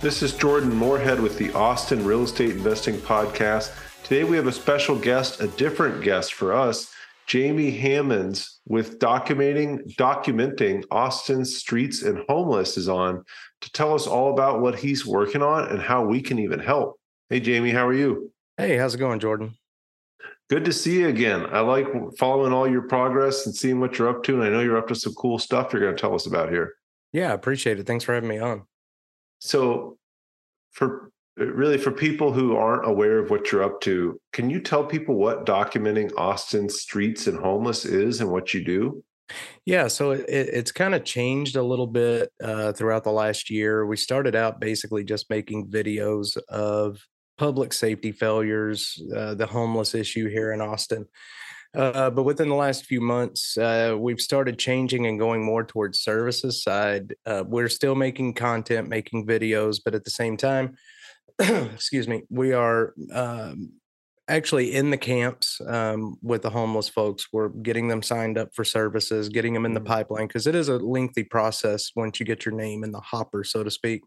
This 0.00 0.22
is 0.22 0.32
Jordan 0.32 0.74
Moorhead 0.74 1.20
with 1.20 1.36
the 1.36 1.52
Austin 1.52 2.06
Real 2.06 2.22
Estate 2.22 2.52
Investing 2.52 2.94
Podcast. 2.96 3.76
Today 4.02 4.24
we 4.24 4.34
have 4.38 4.46
a 4.46 4.52
special 4.52 4.98
guest, 4.98 5.42
a 5.42 5.48
different 5.48 6.02
guest 6.02 6.32
for 6.32 6.54
us, 6.54 6.90
Jamie 7.26 7.70
Hammonds 7.70 8.60
with 8.66 8.98
documenting 8.98 9.94
documenting 9.96 10.84
Austin's 10.90 11.54
streets 11.54 12.00
and 12.00 12.24
homeless 12.30 12.78
is 12.78 12.88
on 12.88 13.22
to 13.60 13.72
tell 13.72 13.94
us 13.94 14.06
all 14.06 14.32
about 14.32 14.62
what 14.62 14.78
he's 14.78 15.04
working 15.04 15.42
on 15.42 15.68
and 15.68 15.82
how 15.82 16.02
we 16.02 16.22
can 16.22 16.38
even 16.38 16.60
help. 16.60 16.98
Hey 17.28 17.38
Jamie, 17.38 17.70
how 17.70 17.86
are 17.86 17.92
you? 17.92 18.32
Hey, 18.56 18.78
how's 18.78 18.94
it 18.94 18.98
going, 18.98 19.20
Jordan? 19.20 19.54
Good 20.48 20.64
to 20.64 20.72
see 20.72 21.00
you 21.00 21.08
again. 21.08 21.44
I 21.52 21.60
like 21.60 21.86
following 22.18 22.54
all 22.54 22.66
your 22.66 22.88
progress 22.88 23.44
and 23.44 23.54
seeing 23.54 23.80
what 23.80 23.98
you're 23.98 24.08
up 24.08 24.22
to. 24.24 24.36
And 24.36 24.44
I 24.44 24.48
know 24.48 24.60
you're 24.60 24.78
up 24.78 24.88
to 24.88 24.94
some 24.94 25.12
cool 25.12 25.38
stuff 25.38 25.74
you're 25.74 25.82
going 25.82 25.94
to 25.94 26.00
tell 26.00 26.14
us 26.14 26.24
about 26.24 26.48
here. 26.48 26.72
Yeah, 27.12 27.32
I 27.32 27.34
appreciate 27.34 27.78
it. 27.78 27.86
Thanks 27.86 28.04
for 28.04 28.14
having 28.14 28.30
me 28.30 28.38
on. 28.38 28.62
So, 29.40 29.96
for 30.70 31.10
really 31.36 31.78
for 31.78 31.90
people 31.90 32.32
who 32.32 32.56
aren't 32.56 32.86
aware 32.86 33.18
of 33.18 33.30
what 33.30 33.50
you're 33.50 33.64
up 33.64 33.80
to, 33.82 34.20
can 34.32 34.50
you 34.50 34.60
tell 34.60 34.84
people 34.84 35.16
what 35.16 35.46
documenting 35.46 36.12
Austin 36.16 36.68
streets 36.68 37.26
and 37.26 37.38
homeless 37.38 37.84
is 37.84 38.20
and 38.20 38.30
what 38.30 38.54
you 38.54 38.64
do? 38.64 39.02
Yeah, 39.64 39.88
so 39.88 40.10
it, 40.12 40.24
it's 40.28 40.72
kind 40.72 40.94
of 40.94 41.04
changed 41.04 41.56
a 41.56 41.62
little 41.62 41.86
bit 41.86 42.30
uh, 42.42 42.72
throughout 42.72 43.04
the 43.04 43.12
last 43.12 43.50
year. 43.50 43.86
We 43.86 43.96
started 43.96 44.34
out 44.34 44.60
basically 44.60 45.04
just 45.04 45.30
making 45.30 45.68
videos 45.68 46.36
of 46.48 46.98
public 47.38 47.72
safety 47.72 48.12
failures, 48.12 49.00
uh, 49.16 49.34
the 49.34 49.46
homeless 49.46 49.94
issue 49.94 50.28
here 50.28 50.52
in 50.52 50.60
Austin. 50.60 51.06
Uh, 51.74 52.10
but 52.10 52.24
within 52.24 52.48
the 52.48 52.54
last 52.54 52.84
few 52.84 53.00
months, 53.00 53.56
uh, 53.56 53.94
we've 53.96 54.20
started 54.20 54.58
changing 54.58 55.06
and 55.06 55.18
going 55.18 55.44
more 55.44 55.64
towards 55.64 56.00
services 56.00 56.62
side. 56.62 57.14
Uh, 57.24 57.44
we're 57.46 57.68
still 57.68 57.94
making 57.94 58.34
content, 58.34 58.88
making 58.88 59.26
videos, 59.26 59.80
but 59.84 59.94
at 59.94 60.04
the 60.04 60.10
same 60.10 60.36
time, 60.36 60.76
excuse 61.38 62.08
me, 62.08 62.22
we 62.28 62.52
are 62.52 62.92
um, 63.12 63.72
actually 64.26 64.74
in 64.74 64.90
the 64.90 64.96
camps 64.96 65.60
um, 65.66 66.16
with 66.22 66.42
the 66.42 66.50
homeless 66.50 66.88
folks. 66.88 67.28
We're 67.32 67.50
getting 67.50 67.86
them 67.86 68.02
signed 68.02 68.36
up 68.36 68.52
for 68.52 68.64
services, 68.64 69.28
getting 69.28 69.54
them 69.54 69.64
in 69.64 69.74
the 69.74 69.80
mm. 69.80 69.86
pipeline 69.86 70.26
because 70.26 70.48
it 70.48 70.56
is 70.56 70.68
a 70.68 70.78
lengthy 70.78 71.22
process 71.22 71.92
once 71.94 72.18
you 72.18 72.26
get 72.26 72.44
your 72.44 72.54
name 72.54 72.82
in 72.82 72.90
the 72.90 73.00
hopper, 73.00 73.44
so 73.44 73.62
to 73.62 73.70
speak 73.70 74.02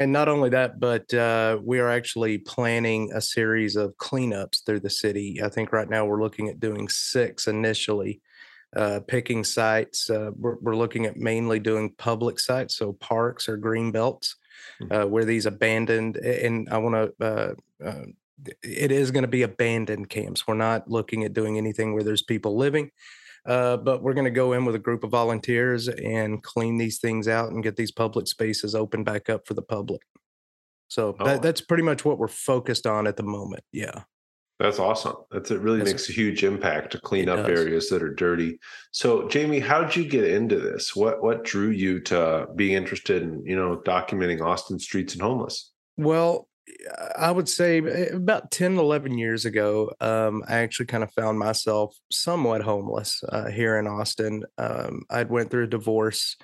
and 0.00 0.12
not 0.12 0.28
only 0.28 0.50
that, 0.50 0.80
but 0.80 1.12
uh, 1.14 1.58
we 1.62 1.78
are 1.78 1.90
actually 1.90 2.38
planning 2.38 3.10
a 3.14 3.20
series 3.20 3.76
of 3.76 3.96
cleanups 3.96 4.64
through 4.64 4.80
the 4.80 4.90
city. 4.90 5.40
I 5.42 5.48
think 5.48 5.72
right 5.72 5.88
now 5.88 6.04
we're 6.04 6.22
looking 6.22 6.48
at 6.48 6.60
doing 6.60 6.88
six 6.88 7.46
initially, 7.46 8.20
uh, 8.76 9.00
picking 9.06 9.44
sites. 9.44 10.10
Uh, 10.10 10.30
we're, 10.36 10.56
we're, 10.60 10.76
looking 10.76 11.06
at 11.06 11.16
mainly 11.16 11.58
doing 11.58 11.94
public 11.96 12.40
sites, 12.40 12.76
so 12.76 12.92
parks 12.94 13.48
or 13.48 13.56
green 13.56 13.92
belts, 13.92 14.36
mm-hmm. 14.82 15.10
where 15.10 15.24
these 15.24 15.46
abandoned. 15.46 16.16
And 16.16 16.68
I 16.70 16.78
want 16.78 16.94
to. 17.18 17.24
Uh, 17.24 17.54
uh, 17.84 18.04
it 18.62 18.90
is 18.90 19.10
going 19.10 19.22
to 19.22 19.28
be 19.28 19.42
abandoned 19.42 20.10
camps. 20.10 20.46
We're 20.46 20.54
not 20.54 20.90
looking 20.90 21.24
at 21.24 21.32
doing 21.32 21.56
anything 21.56 21.94
where 21.94 22.02
there's 22.02 22.22
people 22.22 22.56
living. 22.56 22.90
Uh, 23.46 23.76
but 23.76 24.02
we're 24.02 24.14
going 24.14 24.24
to 24.24 24.30
go 24.30 24.52
in 24.52 24.64
with 24.64 24.74
a 24.74 24.78
group 24.78 25.04
of 25.04 25.10
volunteers 25.10 25.88
and 25.88 26.42
clean 26.42 26.78
these 26.78 26.98
things 26.98 27.28
out 27.28 27.50
and 27.50 27.62
get 27.62 27.76
these 27.76 27.92
public 27.92 28.26
spaces 28.26 28.74
open 28.74 29.04
back 29.04 29.28
up 29.28 29.46
for 29.46 29.54
the 29.54 29.62
public. 29.62 30.00
So 30.88 31.14
oh. 31.18 31.24
that, 31.24 31.42
that's 31.42 31.60
pretty 31.60 31.82
much 31.82 32.04
what 32.04 32.18
we're 32.18 32.28
focused 32.28 32.86
on 32.86 33.06
at 33.06 33.16
the 33.16 33.22
moment. 33.22 33.64
Yeah. 33.72 34.02
That's 34.60 34.78
awesome. 34.78 35.16
That's 35.32 35.50
it 35.50 35.60
really 35.60 35.78
that's 35.78 35.90
makes 35.90 36.08
a, 36.08 36.12
huge 36.12 36.44
impact 36.44 36.92
to 36.92 37.00
clean 37.00 37.28
up 37.28 37.46
does. 37.46 37.58
areas 37.58 37.88
that 37.88 38.02
are 38.02 38.14
dirty. 38.14 38.58
So 38.92 39.28
Jamie, 39.28 39.58
how 39.58 39.82
did 39.82 39.96
you 39.96 40.08
get 40.08 40.24
into 40.24 40.60
this? 40.60 40.94
What 40.94 41.22
what 41.24 41.42
drew 41.42 41.70
you 41.70 41.98
to 42.02 42.46
being 42.54 42.74
interested 42.74 43.22
in, 43.22 43.44
you 43.44 43.56
know, 43.56 43.82
documenting 43.84 44.40
Austin 44.40 44.78
streets 44.78 45.14
and 45.14 45.22
homeless? 45.22 45.72
Well, 45.96 46.48
I 47.16 47.30
would 47.30 47.48
say 47.48 47.78
eh, 47.78 48.14
about 48.14 48.50
10, 48.50 48.78
11 48.78 49.18
years 49.18 49.44
ago, 49.44 49.92
um, 50.00 50.42
I 50.48 50.58
actually 50.58 50.86
kind 50.86 51.02
of 51.02 51.12
found 51.12 51.38
myself 51.38 51.96
somewhat 52.10 52.62
homeless 52.62 53.22
uh, 53.28 53.50
here 53.50 53.78
in 53.78 53.86
Austin. 53.86 54.44
Um, 54.58 55.02
I'd 55.10 55.30
went 55.30 55.50
through 55.50 55.64
a 55.64 55.68
divorce, 55.68 56.36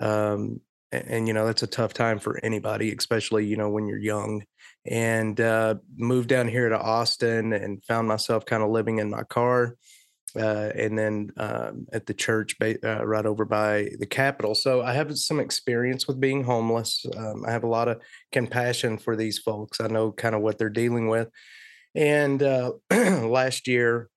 um, 0.00 0.60
and, 0.90 1.04
and, 1.08 1.28
you 1.28 1.34
know 1.34 1.46
that's 1.46 1.62
a 1.62 1.66
tough 1.66 1.94
time 1.94 2.18
for 2.18 2.38
anybody, 2.44 2.92
especially 2.92 3.46
you 3.46 3.56
know 3.56 3.70
when 3.70 3.86
you're 3.86 3.98
young. 3.98 4.44
And 4.84 5.40
uh, 5.40 5.76
moved 5.96 6.28
down 6.28 6.48
here 6.48 6.68
to 6.68 6.78
Austin 6.78 7.52
and 7.52 7.84
found 7.84 8.08
myself 8.08 8.44
kind 8.44 8.64
of 8.64 8.70
living 8.70 8.98
in 8.98 9.10
my 9.10 9.22
car 9.22 9.76
uh, 10.36 10.70
and 10.74 10.98
then 10.98 11.30
um, 11.36 11.86
at 11.92 12.06
the 12.06 12.14
church 12.14 12.56
uh, 12.62 13.04
right 13.04 13.26
over 13.26 13.44
by 13.44 13.88
the 13.98 14.06
Capitol. 14.06 14.54
So 14.54 14.82
I 14.82 14.92
have 14.92 15.16
some 15.18 15.40
experience 15.40 16.06
with 16.06 16.20
being 16.20 16.44
homeless. 16.44 17.04
Um, 17.16 17.44
I 17.46 17.52
have 17.52 17.64
a 17.64 17.68
lot 17.68 17.88
of 17.88 18.00
compassion 18.30 18.98
for 18.98 19.16
these 19.16 19.38
folks. 19.38 19.80
I 19.80 19.88
know 19.88 20.12
kind 20.12 20.34
of 20.34 20.40
what 20.40 20.58
they're 20.58 20.70
dealing 20.70 21.08
with. 21.08 21.28
And 21.94 22.42
uh, 22.42 22.72
last 22.90 23.68
year, 23.68 24.08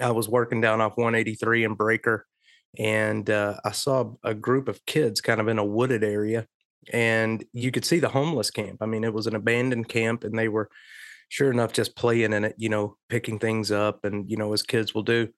I 0.00 0.10
was 0.12 0.28
working 0.28 0.60
down 0.60 0.80
off 0.80 0.96
183 0.96 1.64
in 1.64 1.74
Braker, 1.74 2.20
and 2.78 3.28
uh, 3.28 3.56
I 3.64 3.72
saw 3.72 4.12
a 4.22 4.34
group 4.34 4.68
of 4.68 4.84
kids 4.86 5.20
kind 5.20 5.40
of 5.40 5.48
in 5.48 5.58
a 5.58 5.64
wooded 5.64 6.04
area, 6.04 6.46
and 6.92 7.44
you 7.52 7.72
could 7.72 7.84
see 7.84 7.98
the 7.98 8.08
homeless 8.08 8.50
camp. 8.50 8.78
I 8.80 8.86
mean, 8.86 9.02
it 9.02 9.12
was 9.12 9.26
an 9.26 9.34
abandoned 9.34 9.88
camp, 9.88 10.22
and 10.22 10.38
they 10.38 10.48
were 10.48 10.70
sure 11.30 11.50
enough, 11.50 11.72
just 11.72 11.96
playing 11.96 12.32
in 12.32 12.44
it, 12.44 12.54
you 12.58 12.68
know, 12.68 12.96
picking 13.08 13.38
things 13.38 13.70
up 13.70 14.04
and, 14.04 14.28
you 14.28 14.36
know, 14.36 14.52
as 14.52 14.62
kids 14.62 14.94
will 14.94 15.04
do. 15.04 15.28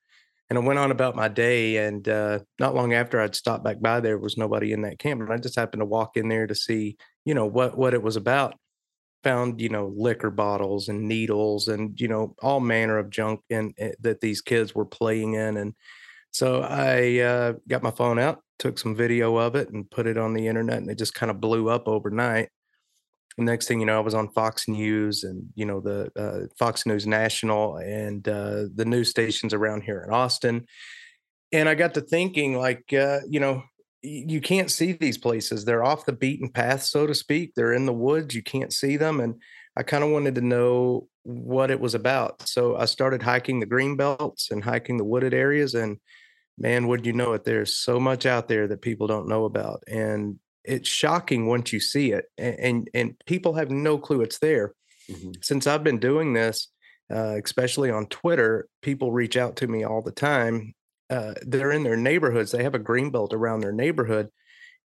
And 0.49 0.59
I 0.59 0.63
went 0.63 0.79
on 0.79 0.91
about 0.91 1.15
my 1.15 1.29
day. 1.29 1.77
And 1.77 2.09
uh, 2.09 2.41
not 2.59 2.75
long 2.75 2.95
after 2.95 3.21
I'd 3.21 3.37
stopped 3.37 3.63
back 3.63 3.81
by, 3.81 4.01
there 4.01 4.19
was 4.19 4.37
nobody 4.37 4.73
in 4.73 4.83
that 4.83 4.99
camp. 4.99 5.21
And 5.21 5.33
I 5.33 5.37
just 5.37 5.55
happened 5.55 5.83
to 5.83 5.87
walk 5.87 6.17
in 6.17 6.29
there 6.29 6.47
to 6.47 6.55
see, 6.55 6.97
you 7.25 7.35
know, 7.35 7.47
what, 7.47 7.77
what 7.77 7.95
it 7.95 8.03
was 8.03 8.17
about. 8.17 8.55
Found, 9.23 9.61
you 9.61 9.69
know, 9.69 9.93
liquor 9.95 10.31
bottles 10.31 10.89
and 10.89 11.07
needles 11.07 11.69
and, 11.69 12.01
you 12.01 12.09
know, 12.09 12.35
all 12.43 12.59
manner 12.59 12.99
of 12.99 13.11
junk 13.11 13.41
in, 13.51 13.73
eh, 13.79 13.93
that 14.01 14.21
these 14.21 14.41
kids 14.41 14.75
were 14.75 14.87
playing 14.87 15.35
in. 15.35 15.59
And 15.59 15.75
so 16.33 16.63
I 16.63 17.19
uh, 17.19 17.53
got 17.69 17.83
my 17.83 17.93
phone 17.93 18.19
out, 18.19 18.41
took 18.59 18.79
some 18.79 18.97
video 18.97 19.37
of 19.37 19.57
it 19.57 19.69
and 19.69 19.89
put 19.91 20.07
it 20.07 20.17
on 20.17 20.33
the 20.33 20.49
internet. 20.49 20.79
And 20.79 20.91
it 20.91 20.99
just 20.99 21.15
kind 21.15 21.31
of 21.31 21.41
blew 21.41 21.69
up 21.69 21.87
overnight 21.87 22.49
next 23.38 23.66
thing 23.66 23.81
you 23.81 23.87
know, 23.87 23.97
I 23.97 24.00
was 24.00 24.15
on 24.15 24.28
Fox 24.31 24.69
News 24.69 25.25
and 25.25 25.44
you 25.54 25.65
know 25.65 25.81
the 25.81 26.10
uh, 26.16 26.47
Fox 26.59 26.87
News 26.87 27.06
National 27.06 27.76
and 27.76 28.26
uh, 28.28 28.65
the 28.75 28.84
news 28.84 29.09
stations 29.09 29.54
around 29.54 29.82
here 29.82 30.04
in 30.06 30.12
Austin. 30.12 30.66
And 31.53 31.69
I 31.69 31.75
got 31.75 31.94
to 31.94 32.00
thinking, 32.00 32.56
like, 32.56 32.93
uh, 32.94 33.20
you 33.28 33.38
know, 33.38 33.62
you 34.03 34.41
can't 34.41 34.70
see 34.70 34.93
these 34.93 35.19
places; 35.19 35.65
they're 35.65 35.84
off 35.84 36.06
the 36.06 36.12
beaten 36.12 36.48
path, 36.48 36.82
so 36.82 37.06
to 37.06 37.15
speak. 37.15 37.53
They're 37.54 37.72
in 37.72 37.87
the 37.87 37.93
woods; 37.93 38.34
you 38.34 38.43
can't 38.43 38.72
see 38.72 38.97
them. 38.97 39.20
And 39.20 39.41
I 39.76 39.82
kind 39.82 40.04
of 40.04 40.10
wanted 40.10 40.34
to 40.37 40.41
know 40.41 41.09
what 41.25 41.70
it 41.70 41.81
was 41.81 41.94
about, 41.94 42.47
so 42.49 42.76
I 42.76 42.87
started 42.87 43.22
hiking 43.22 43.60
the 43.60 43.66
green 43.66 43.97
belts 43.97 44.50
and 44.50 44.64
hiking 44.64 44.97
the 44.97 45.04
wooded 45.04 45.32
areas. 45.32 45.75
And 45.75 45.99
man, 46.59 46.88
would 46.88 47.06
you 47.06 47.12
know 47.12 47.32
it? 47.32 47.44
There's 47.44 47.76
so 47.76 48.00
much 48.00 48.26
out 48.26 48.49
there 48.49 48.66
that 48.69 48.82
people 48.82 49.06
don't 49.06 49.28
know 49.28 49.44
about, 49.44 49.84
and 49.87 50.38
it's 50.65 50.89
shocking 50.89 51.47
once 51.47 51.73
you 51.73 51.81
see 51.81 52.12
it 52.12 52.26
and 52.38 52.56
and, 52.59 52.91
and 52.94 53.14
people 53.26 53.55
have 53.55 53.70
no 53.70 53.99
clue 53.99 54.23
it's 54.23 54.38
there 54.38 54.75
mm-hmm. 55.11 55.31
since 55.41 55.67
i've 55.67 55.85
been 55.85 55.99
doing 55.99 56.32
this 56.32 56.69
uh, 57.12 57.37
especially 57.44 57.91
on 57.91 58.06
twitter 58.06 58.69
people 58.81 59.12
reach 59.12 59.37
out 59.37 59.56
to 59.56 59.67
me 59.67 59.85
all 59.85 60.03
the 60.03 60.12
time 60.12 60.75
uh, 61.11 61.35
they're 61.43 61.73
in 61.73 61.82
their 61.82 61.97
neighborhoods 61.97 62.53
they 62.53 62.62
have 62.62 62.75
a 62.75 62.79
green 62.79 63.11
belt 63.11 63.32
around 63.32 63.61
their 63.61 63.73
neighborhood 63.73 64.29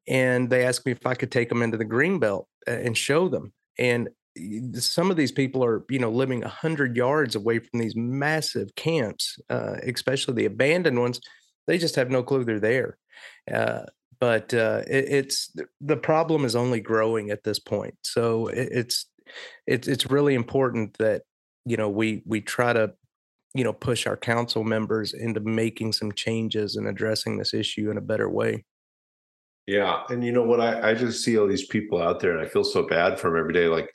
and 0.08 0.50
they 0.50 0.64
ask 0.64 0.84
me 0.86 0.92
if 0.92 1.06
i 1.06 1.14
could 1.14 1.30
take 1.30 1.48
them 1.48 1.62
into 1.62 1.76
the 1.76 1.84
green 1.84 2.18
belt 2.18 2.48
and 2.66 2.96
show 2.96 3.28
them 3.28 3.52
and 3.78 4.08
some 4.74 5.10
of 5.10 5.16
these 5.16 5.32
people 5.32 5.64
are 5.64 5.84
you 5.88 5.98
know 5.98 6.10
living 6.10 6.40
100 6.40 6.96
yards 6.96 7.34
away 7.34 7.58
from 7.58 7.80
these 7.80 7.96
massive 7.96 8.74
camps 8.74 9.38
uh, 9.50 9.76
especially 9.86 10.34
the 10.34 10.44
abandoned 10.44 10.98
ones 10.98 11.20
they 11.66 11.78
just 11.78 11.96
have 11.96 12.10
no 12.10 12.22
clue 12.22 12.44
they're 12.44 12.60
there 12.60 12.98
uh, 13.52 13.82
but 14.20 14.52
uh, 14.54 14.82
it, 14.86 15.04
it's 15.08 15.54
the 15.80 15.96
problem 15.96 16.44
is 16.44 16.56
only 16.56 16.80
growing 16.80 17.30
at 17.30 17.44
this 17.44 17.58
point. 17.58 17.94
So 18.02 18.48
it, 18.48 18.68
it's 18.70 19.06
it's 19.66 19.88
it's 19.88 20.10
really 20.10 20.34
important 20.34 20.96
that 20.98 21.22
you 21.64 21.76
know 21.76 21.88
we 21.88 22.22
we 22.26 22.40
try 22.40 22.72
to 22.72 22.92
you 23.54 23.64
know 23.64 23.72
push 23.72 24.06
our 24.06 24.16
council 24.16 24.64
members 24.64 25.12
into 25.12 25.40
making 25.40 25.92
some 25.92 26.12
changes 26.12 26.76
and 26.76 26.86
addressing 26.86 27.38
this 27.38 27.54
issue 27.54 27.90
in 27.90 27.96
a 27.96 28.02
better 28.02 28.28
way. 28.28 28.64
Yeah. 29.66 30.02
And 30.08 30.24
you 30.24 30.32
know 30.32 30.44
what? 30.44 30.60
I, 30.60 30.90
I 30.90 30.94
just 30.94 31.24
see 31.24 31.36
all 31.38 31.48
these 31.48 31.66
people 31.66 32.00
out 32.00 32.20
there 32.20 32.36
and 32.36 32.40
I 32.40 32.48
feel 32.48 32.64
so 32.64 32.86
bad 32.86 33.18
for 33.18 33.30
them 33.30 33.38
every 33.38 33.52
day. 33.52 33.66
Like, 33.66 33.90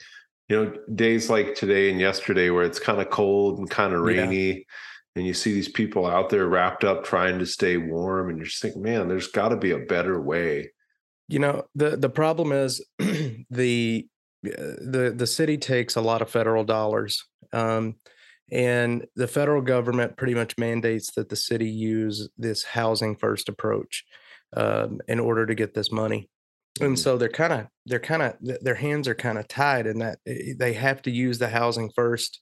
you 0.50 0.58
know, 0.58 0.74
days 0.96 1.30
like 1.30 1.56
today 1.56 1.90
and 1.90 2.00
yesterday 2.00 2.50
where 2.50 2.66
it's 2.66 2.80
kind 2.80 3.00
of 3.00 3.10
cold 3.10 3.58
and 3.60 3.70
kind 3.70 3.94
of 3.94 4.02
rainy. 4.02 4.50
Yeah. 4.50 4.64
And 5.16 5.26
you 5.26 5.34
see 5.34 5.54
these 5.54 5.70
people 5.70 6.06
out 6.06 6.30
there 6.30 6.48
wrapped 6.48 6.84
up 6.84 7.04
trying 7.04 7.40
to 7.40 7.46
stay 7.46 7.78
warm. 7.78 8.30
And 8.30 8.38
you're 8.38 8.46
just 8.46 8.62
thinking, 8.62 8.82
man, 8.82 9.08
there's 9.08 9.28
got 9.28 9.50
to 9.50 9.58
be 9.58 9.72
a 9.72 9.80
better 9.80 10.22
way. 10.22 10.72
You 11.28 11.40
know, 11.40 11.66
the, 11.76 11.98
the 11.98 12.10
problem 12.10 12.52
is 12.52 12.86
the 12.98 14.08
the 14.44 15.14
the 15.16 15.28
city 15.28 15.58
takes 15.58 15.96
a 15.96 16.02
lot 16.02 16.22
of 16.22 16.30
federal 16.30 16.64
dollars 16.64 17.24
um, 17.54 17.96
and 18.52 19.06
the 19.16 19.28
federal 19.28 19.62
government 19.62 20.18
pretty 20.18 20.34
much 20.34 20.58
mandates 20.58 21.12
that 21.16 21.30
the 21.30 21.36
city 21.36 21.70
use 21.70 22.28
this 22.38 22.64
housing 22.64 23.16
first 23.16 23.50
approach 23.50 24.04
um, 24.58 25.00
in 25.08 25.20
order 25.20 25.46
to 25.46 25.54
get 25.54 25.76
this 25.76 25.92
money 25.92 26.28
and 26.80 26.94
mm-hmm. 26.94 26.96
so 26.96 27.18
they're 27.18 27.30
kind 27.30 27.54
of 27.54 27.68
they're 27.86 28.00
kind 28.00 28.22
of 28.24 28.36
their 28.40 28.76
hands 28.76 29.08
are 29.08 29.16
kind 29.16 29.38
of 29.38 29.48
tied 29.48 29.88
in 29.88 30.00
that 30.00 30.20
eh, 30.26 30.54
they 30.58 30.74
have 30.74 31.02
to 31.02 31.12
use 31.12 31.38
the 31.38 31.50
housing 31.50 31.90
first 31.96 32.40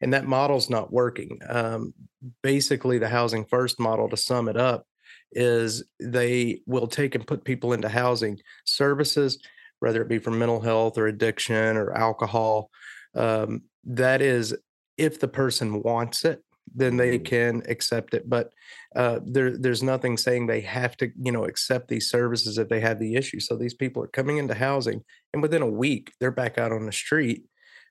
and 0.00 0.12
that 0.12 0.26
model's 0.26 0.70
not 0.70 0.92
working. 0.92 1.38
Um, 1.48 1.94
basically 2.42 2.98
the 2.98 3.08
housing 3.08 3.44
first 3.44 3.80
model 3.80 4.08
to 4.08 4.16
sum 4.16 4.48
it 4.48 4.56
up 4.56 4.86
is 5.32 5.84
they 6.00 6.60
will 6.66 6.86
take 6.86 7.14
and 7.14 7.26
put 7.26 7.44
people 7.44 7.72
into 7.72 7.88
housing 7.88 8.38
services 8.64 9.38
whether 9.80 10.02
it 10.02 10.08
be 10.08 10.18
for 10.18 10.30
mental 10.30 10.60
health 10.60 10.96
or 10.96 11.06
addiction 11.06 11.76
or 11.76 11.92
alcohol. 11.92 12.70
Um, 13.14 13.62
that 13.84 14.22
is 14.22 14.54
if 14.96 15.18
the 15.18 15.28
person 15.28 15.82
wants 15.82 16.24
it 16.24 16.44
then 16.72 16.96
they 16.96 17.16
mm-hmm. 17.16 17.24
can 17.24 17.62
accept 17.68 18.14
it 18.14 18.28
but 18.30 18.52
uh, 18.94 19.18
there, 19.24 19.56
there's 19.56 19.82
nothing 19.82 20.16
saying 20.16 20.46
they 20.46 20.60
have 20.60 20.96
to 20.98 21.10
you 21.20 21.32
know 21.32 21.44
accept 21.44 21.88
these 21.88 22.10
services 22.10 22.58
if 22.58 22.68
they 22.68 22.80
have 22.80 22.98
the 22.98 23.14
issue. 23.14 23.40
So 23.40 23.56
these 23.56 23.74
people 23.74 24.02
are 24.02 24.08
coming 24.08 24.38
into 24.38 24.54
housing 24.54 25.02
and 25.32 25.42
within 25.42 25.62
a 25.62 25.70
week 25.70 26.12
they're 26.20 26.30
back 26.30 26.58
out 26.58 26.72
on 26.72 26.86
the 26.86 26.92
street 26.92 27.44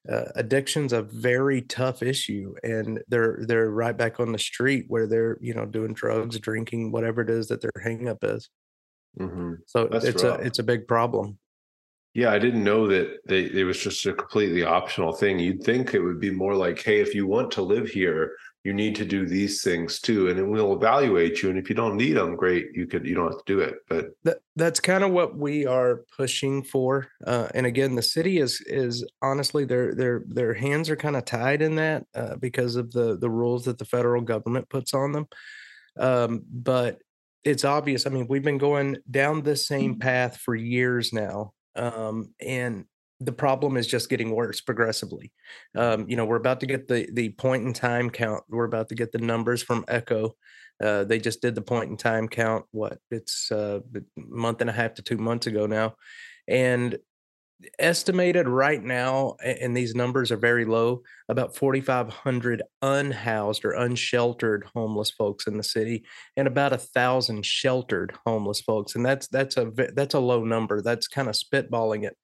uh, 0.07 0.25
addiction's 0.35 0.93
a 0.93 1.01
very 1.01 1.61
tough 1.61 2.01
issue 2.01 2.53
and 2.63 3.01
they're 3.09 3.39
they're 3.47 3.69
right 3.69 3.97
back 3.97 4.19
on 4.19 4.31
the 4.31 4.39
street 4.39 4.85
where 4.87 5.07
they're 5.07 5.37
you 5.41 5.53
know 5.53 5.65
doing 5.65 5.93
drugs 5.93 6.39
drinking 6.39 6.91
whatever 6.91 7.21
it 7.21 7.29
is 7.29 7.47
that 7.47 7.61
their 7.61 7.71
hang 7.83 8.07
up 8.07 8.23
is 8.23 8.49
mm-hmm. 9.19 9.55
so 9.65 9.87
That's 9.91 10.05
it's 10.05 10.23
rough. 10.23 10.39
a 10.39 10.43
it's 10.43 10.59
a 10.59 10.63
big 10.63 10.87
problem 10.87 11.37
yeah, 12.15 12.31
I 12.31 12.39
didn't 12.39 12.63
know 12.63 12.87
that 12.87 13.19
they, 13.27 13.45
it 13.45 13.65
was 13.65 13.79
just 13.79 14.05
a 14.05 14.13
completely 14.13 14.63
optional 14.63 15.13
thing. 15.13 15.37
You'd 15.37 15.63
think 15.63 15.93
it 15.93 16.01
would 16.01 16.19
be 16.19 16.31
more 16.31 16.55
like, 16.55 16.81
hey, 16.81 16.99
if 16.99 17.13
you 17.13 17.27
want 17.27 17.51
to 17.51 17.61
live 17.61 17.87
here, 17.87 18.35
you 18.63 18.73
need 18.73 18.95
to 18.95 19.05
do 19.05 19.25
these 19.25 19.63
things 19.63 19.99
too, 19.99 20.29
and 20.29 20.37
then 20.37 20.49
we'll 20.49 20.73
evaluate 20.73 21.41
you. 21.41 21.49
And 21.49 21.57
if 21.57 21.69
you 21.69 21.75
don't 21.75 21.95
need 21.95 22.13
them, 22.13 22.35
great, 22.35 22.67
you 22.73 22.87
could 22.87 23.05
you 23.05 23.15
don't 23.15 23.31
have 23.31 23.43
to 23.43 23.53
do 23.53 23.59
it. 23.61 23.75
But 23.87 24.07
that, 24.23 24.39
that's 24.55 24.79
kind 24.79 25.03
of 25.03 25.11
what 25.11 25.37
we 25.37 25.65
are 25.65 26.03
pushing 26.17 26.63
for. 26.63 27.07
Uh, 27.25 27.47
and 27.53 27.65
again, 27.65 27.95
the 27.95 28.01
city 28.01 28.39
is 28.39 28.61
is 28.65 29.05
honestly 29.21 29.63
their 29.63 29.95
their 29.95 30.23
their 30.27 30.53
hands 30.53 30.89
are 30.89 30.97
kind 30.97 31.15
of 31.15 31.25
tied 31.25 31.61
in 31.61 31.75
that 31.75 32.05
uh, 32.13 32.35
because 32.35 32.75
of 32.75 32.91
the 32.91 33.17
the 33.17 33.29
rules 33.29 33.65
that 33.65 33.77
the 33.77 33.85
federal 33.85 34.21
government 34.21 34.67
puts 34.69 34.93
on 34.93 35.13
them. 35.13 35.27
Um, 35.97 36.43
but 36.51 36.99
it's 37.45 37.63
obvious. 37.63 38.05
I 38.05 38.09
mean, 38.09 38.27
we've 38.27 38.43
been 38.43 38.57
going 38.57 38.97
down 39.09 39.41
this 39.41 39.65
same 39.65 39.91
mm-hmm. 39.91 40.01
path 40.01 40.37
for 40.37 40.53
years 40.55 41.13
now 41.13 41.53
um, 41.75 42.33
and 42.41 42.85
the 43.19 43.31
problem 43.31 43.75
is 43.77 43.87
just 43.87 44.09
getting 44.09 44.31
worse 44.31 44.61
progressively. 44.61 45.31
Um, 45.75 46.05
you 46.07 46.15
know, 46.15 46.25
we're 46.25 46.37
about 46.37 46.59
to 46.61 46.65
get 46.65 46.87
the 46.87 47.07
the 47.11 47.29
point 47.29 47.65
in 47.65 47.73
time 47.73 48.09
count. 48.09 48.43
We're 48.49 48.65
about 48.65 48.89
to 48.89 48.95
get 48.95 49.11
the 49.11 49.19
numbers 49.19 49.61
from 49.61 49.85
Echo. 49.87 50.35
Uh, 50.81 51.03
they 51.03 51.19
just 51.19 51.41
did 51.41 51.55
the 51.55 51.61
point 51.61 51.89
in 51.89 51.97
time 51.97 52.29
count. 52.29 52.65
What 52.71 52.99
it's 53.11 53.51
uh, 53.51 53.79
a 53.95 54.01
month 54.15 54.61
and 54.61 54.69
a 54.69 54.73
half 54.73 54.93
to 54.95 55.01
two 55.01 55.17
months 55.17 55.47
ago 55.47 55.65
now, 55.65 55.95
and 56.47 56.97
estimated 57.77 58.47
right 58.47 58.83
now, 58.83 59.35
and 59.43 59.75
these 59.75 59.95
numbers 59.95 60.31
are 60.31 60.37
very 60.37 60.65
low, 60.65 61.03
about 61.27 61.55
4,500 61.55 62.63
unhoused 62.81 63.65
or 63.65 63.71
unsheltered 63.71 64.65
homeless 64.73 65.11
folks 65.11 65.47
in 65.47 65.57
the 65.57 65.63
city, 65.63 66.05
and 66.37 66.47
about 66.47 66.73
a 66.73 66.77
thousand 66.77 67.45
sheltered 67.45 68.13
homeless 68.25 68.61
folks. 68.61 68.95
And 68.95 69.05
that's 69.05 69.27
that's 69.27 69.57
a 69.57 69.71
that's 69.93 70.13
a 70.13 70.19
low 70.19 70.43
number. 70.43 70.81
That's 70.81 71.07
kind 71.07 71.27
of 71.27 71.35
spitballing 71.35 72.05
it. 72.05 72.17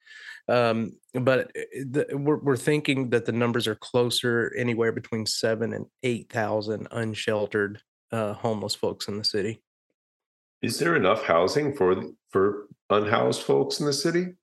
Um, 0.48 0.94
but 1.14 1.52
eh, 1.56 1.84
the, 1.90 2.08
we're, 2.12 2.38
we're 2.38 2.58
thinking 2.58 3.10
that 3.10 3.26
the 3.26 3.32
numbers 3.32 3.68
are 3.68 3.76
closer, 3.76 4.54
anywhere 4.58 4.92
between 4.92 5.26
seven 5.26 5.74
and 5.74 5.86
eight 6.04 6.30
thousand 6.32 6.88
unsheltered 6.92 7.82
uh, 8.12 8.34
homeless 8.34 8.76
folks 8.76 9.08
in 9.08 9.18
the 9.18 9.24
city. 9.24 9.62
Is 10.62 10.80
there 10.80 10.96
enough 10.96 11.24
housing 11.24 11.76
for 11.76 12.02
for 12.30 12.68
unhoused 12.90 13.42
folks 13.42 13.80
in 13.80 13.86
the 13.86 13.94
city? 13.94 14.34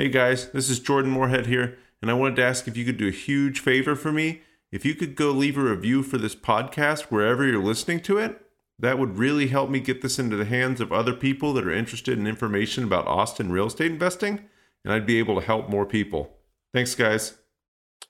Hey 0.00 0.08
guys, 0.08 0.48
this 0.52 0.70
is 0.70 0.80
Jordan 0.80 1.10
Moorhead 1.10 1.44
here, 1.44 1.76
and 2.00 2.10
I 2.10 2.14
wanted 2.14 2.36
to 2.36 2.42
ask 2.42 2.66
if 2.66 2.74
you 2.74 2.86
could 2.86 2.96
do 2.96 3.08
a 3.08 3.10
huge 3.10 3.60
favor 3.60 3.94
for 3.94 4.10
me. 4.10 4.40
If 4.72 4.82
you 4.82 4.94
could 4.94 5.14
go 5.14 5.30
leave 5.30 5.58
a 5.58 5.62
review 5.62 6.02
for 6.02 6.16
this 6.16 6.34
podcast 6.34 7.10
wherever 7.10 7.46
you're 7.46 7.62
listening 7.62 8.00
to 8.04 8.16
it, 8.16 8.40
that 8.78 8.98
would 8.98 9.18
really 9.18 9.48
help 9.48 9.68
me 9.68 9.78
get 9.78 10.00
this 10.00 10.18
into 10.18 10.36
the 10.36 10.46
hands 10.46 10.80
of 10.80 10.90
other 10.90 11.12
people 11.12 11.52
that 11.52 11.66
are 11.66 11.70
interested 11.70 12.18
in 12.18 12.26
information 12.26 12.82
about 12.82 13.06
Austin 13.08 13.52
real 13.52 13.66
estate 13.66 13.92
investing, 13.92 14.48
and 14.86 14.94
I'd 14.94 15.04
be 15.04 15.18
able 15.18 15.38
to 15.38 15.46
help 15.46 15.68
more 15.68 15.84
people. 15.84 16.34
Thanks, 16.72 16.94
guys. 16.94 17.36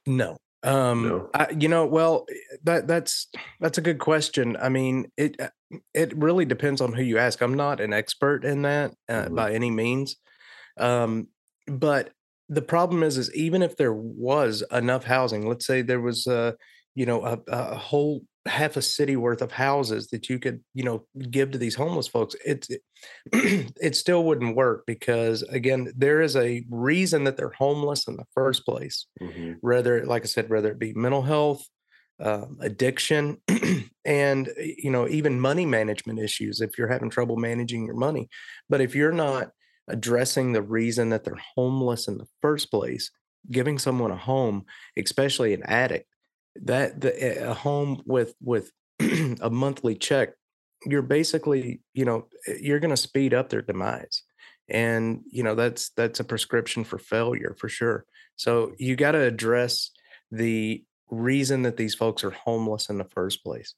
No. 0.07 0.37
Um 0.63 1.09
no. 1.09 1.31
I, 1.35 1.51
you 1.59 1.69
know, 1.69 1.87
well, 1.87 2.25
that 2.63 2.87
that's 2.87 3.27
that's 3.59 3.79
a 3.79 3.83
good 3.83 3.99
question. 3.99 4.57
I 4.63 4.69
mean, 4.69 5.11
it 5.17 5.41
it 5.93 6.17
really 6.17 6.45
depends 6.45 6.81
on 6.81 6.93
who 6.93 7.03
you 7.03 7.19
ask. 7.19 7.43
I'm 7.43 7.55
not 7.55 7.81
an 7.81 7.93
expert 7.93 8.45
in 8.45 8.63
that 8.63 8.95
uh, 9.09 9.25
mm-hmm. 9.25 9.35
by 9.35 9.51
any 9.51 9.73
means. 9.73 10.15
Um 10.79 11.27
but 11.71 12.11
the 12.49 12.63
problem 12.63 13.03
is 13.03 13.17
is 13.17 13.33
even 13.35 13.63
if 13.63 13.77
there 13.77 13.95
was 13.95 14.63
enough 14.73 15.05
housing 15.05 15.47
let's 15.47 15.67
say 15.67 15.83
there 15.83 16.01
was 16.01 16.27
a 16.27 16.55
you 16.95 17.07
know 17.07 17.25
a, 17.25 17.39
a 17.49 17.77
whole 17.77 18.23
half 18.47 18.77
a 18.77 18.83
city 18.83 19.17
worth 19.17 19.43
of 19.43 19.53
houses 19.53 20.09
that 20.09 20.29
you 20.29 20.39
could 20.39 20.61
you 20.75 20.83
know 20.83 21.07
give 21.31 21.51
to 21.51 21.59
these 21.59 21.75
homeless 21.75 22.09
folks 22.09 22.35
it, 22.45 22.67
it 22.69 22.83
it 23.81 23.95
still 23.95 24.25
wouldn't 24.25 24.57
work 24.57 24.85
because 24.87 25.43
again 25.43 25.93
there 25.97 26.21
is 26.21 26.37
a 26.37 26.65
reason 26.71 27.25
that 27.25 27.37
they're 27.37 27.53
homeless 27.57 28.09
in 28.09 28.17
the 28.17 28.25
first 28.35 28.65
place 28.65 29.07
mm-hmm. 29.21 29.53
whether 29.61 30.05
like 30.05 30.23
i 30.23 30.27
said 30.27 30.49
whether 30.49 30.71
it 30.71 30.79
be 30.79 30.93
mental 30.95 31.23
health 31.23 31.65
um, 32.21 32.59
addiction 32.61 33.39
and 34.05 34.51
you 34.59 34.91
know 34.91 35.07
even 35.09 35.41
money 35.41 35.65
management 35.67 36.19
issues 36.19 36.61
if 36.61 36.77
you're 36.77 36.89
having 36.89 37.11
trouble 37.11 37.37
managing 37.37 37.87
your 37.87 37.95
money 37.95 38.29
but 38.69 38.81
if 38.81 38.95
you're 38.95 39.13
not 39.13 39.51
addressing 39.89 40.53
the 40.53 40.63
reason 40.63 41.11
that 41.11 41.25
they're 41.25 41.41
homeless 41.55 42.09
in 42.09 42.19
the 42.19 42.29
first 42.41 42.71
place, 42.71 43.11
giving 43.51 43.79
someone 43.79 44.11
a 44.11 44.17
home, 44.17 44.65
especially 44.97 45.55
an 45.55 45.63
addict, 45.65 46.07
that 46.57 47.01
the, 47.01 47.51
a 47.51 47.55
home 47.55 48.03
with 48.07 48.35
with 48.41 48.71
a 49.41 49.51
monthly 49.51 49.95
check, 49.95 50.31
you're 50.85 51.03
basically, 51.03 51.81
you 51.95 52.05
know, 52.05 52.27
eh, 52.47 52.57
you're 52.61 52.81
going 52.81 52.91
to 52.91 52.97
speed 52.97 53.35
up 53.35 53.49
their 53.49 53.63
demise. 53.63 54.23
And, 54.69 55.23
you 55.31 55.43
know, 55.43 55.55
that's 55.55 55.91
that's 55.91 56.21
a 56.21 56.25
prescription 56.25 56.85
for 56.85 56.99
failure 56.99 57.57
for 57.59 57.69
sure. 57.69 58.05
So 58.37 58.73
you 58.79 58.97
got 58.97 59.13
to 59.13 59.21
address 59.21 59.91
the 60.31 60.85
reason 61.11 61.63
that 61.63 61.77
these 61.77 61.95
folks 61.95 62.23
are 62.25 62.31
homeless 62.31 62.89
in 62.89 62.99
the 62.99 63.05
first 63.05 63.43
place. 63.43 63.75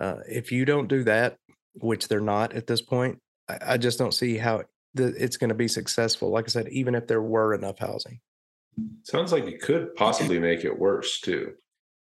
Uh, 0.00 0.16
if 0.28 0.52
you 0.52 0.64
don't 0.64 0.88
do 0.88 1.04
that, 1.04 1.36
which 1.74 2.08
they're 2.08 2.20
not 2.20 2.52
at 2.54 2.66
this 2.66 2.80
point, 2.80 3.20
I, 3.48 3.58
I 3.62 3.76
just 3.76 3.98
don't 3.98 4.14
see 4.14 4.36
how 4.36 4.62
that 4.96 5.14
it's 5.16 5.36
going 5.36 5.48
to 5.48 5.54
be 5.54 5.68
successful. 5.68 6.30
Like 6.30 6.46
I 6.46 6.48
said, 6.48 6.68
even 6.68 6.94
if 6.94 7.06
there 7.06 7.22
were 7.22 7.54
enough 7.54 7.78
housing. 7.78 8.20
Sounds 9.04 9.32
like 9.32 9.44
it 9.44 9.62
could 9.62 9.94
possibly 9.94 10.38
make 10.38 10.64
it 10.64 10.78
worse 10.78 11.20
too. 11.20 11.54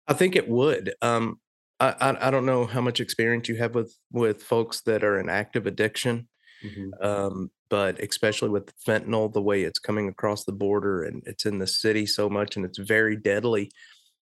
I 0.09 0.15
think 0.15 0.35
it 0.35 0.49
would. 0.49 0.95
Um, 1.03 1.39
I, 1.79 1.95
I, 2.01 2.29
I 2.29 2.31
don't 2.31 2.47
know 2.47 2.67
how 2.67 2.81
much 2.81 3.01
experience 3.01 3.49
you 3.49 3.57
have 3.57 3.75
with 3.75 3.95
with 4.11 4.43
folks 4.43 4.81
that 4.83 5.05
are 5.05 5.21
in 5.21 5.29
active 5.29 5.67
addiction, 5.67 6.29
mm-hmm. 6.65 7.07
um, 7.07 7.51
but 7.69 8.01
especially 8.01 8.49
with 8.49 8.73
fentanyl, 8.85 9.33
the 9.33 9.43
way 9.43 9.63
it's 9.63 9.79
coming 9.79 10.09
across 10.09 10.45
the 10.45 10.53
border 10.53 11.03
and 11.03 11.23
it's 11.27 11.47
in 11.47 11.59
the 11.59 11.67
city 11.67 12.07
so 12.07 12.29
much, 12.29 12.57
and 12.57 12.65
it's 12.65 12.79
very 12.79 13.17
deadly. 13.17 13.71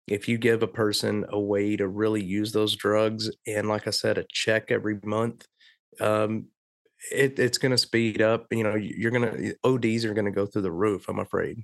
If 0.09 0.29
you 0.29 0.39
give 0.39 0.63
a 0.63 0.69
person 0.69 1.27
a 1.29 1.39
way 1.39 1.77
to 1.77 1.87
really 1.87 2.25
use 2.25 2.53
those 2.53 2.75
drugs, 2.75 3.31
and 3.47 3.69
like 3.69 3.87
I 3.87 3.91
said, 3.91 4.19
a 4.19 4.25
check 4.33 4.71
every 4.71 4.99
month, 5.05 5.47
um, 6.01 6.47
it, 7.11 7.39
it's 7.39 7.59
going 7.59 7.73
to 7.73 7.79
speed 7.79 8.23
up. 8.23 8.47
You 8.51 8.65
know, 8.65 8.75
you're 8.75 9.11
going 9.11 9.55
to 9.55 9.55
ODs 9.65 10.05
are 10.05 10.15
going 10.15 10.27
to 10.27 10.31
go 10.31 10.47
through 10.47 10.63
the 10.63 10.73
roof. 10.73 11.09
I'm 11.09 11.19
afraid. 11.19 11.63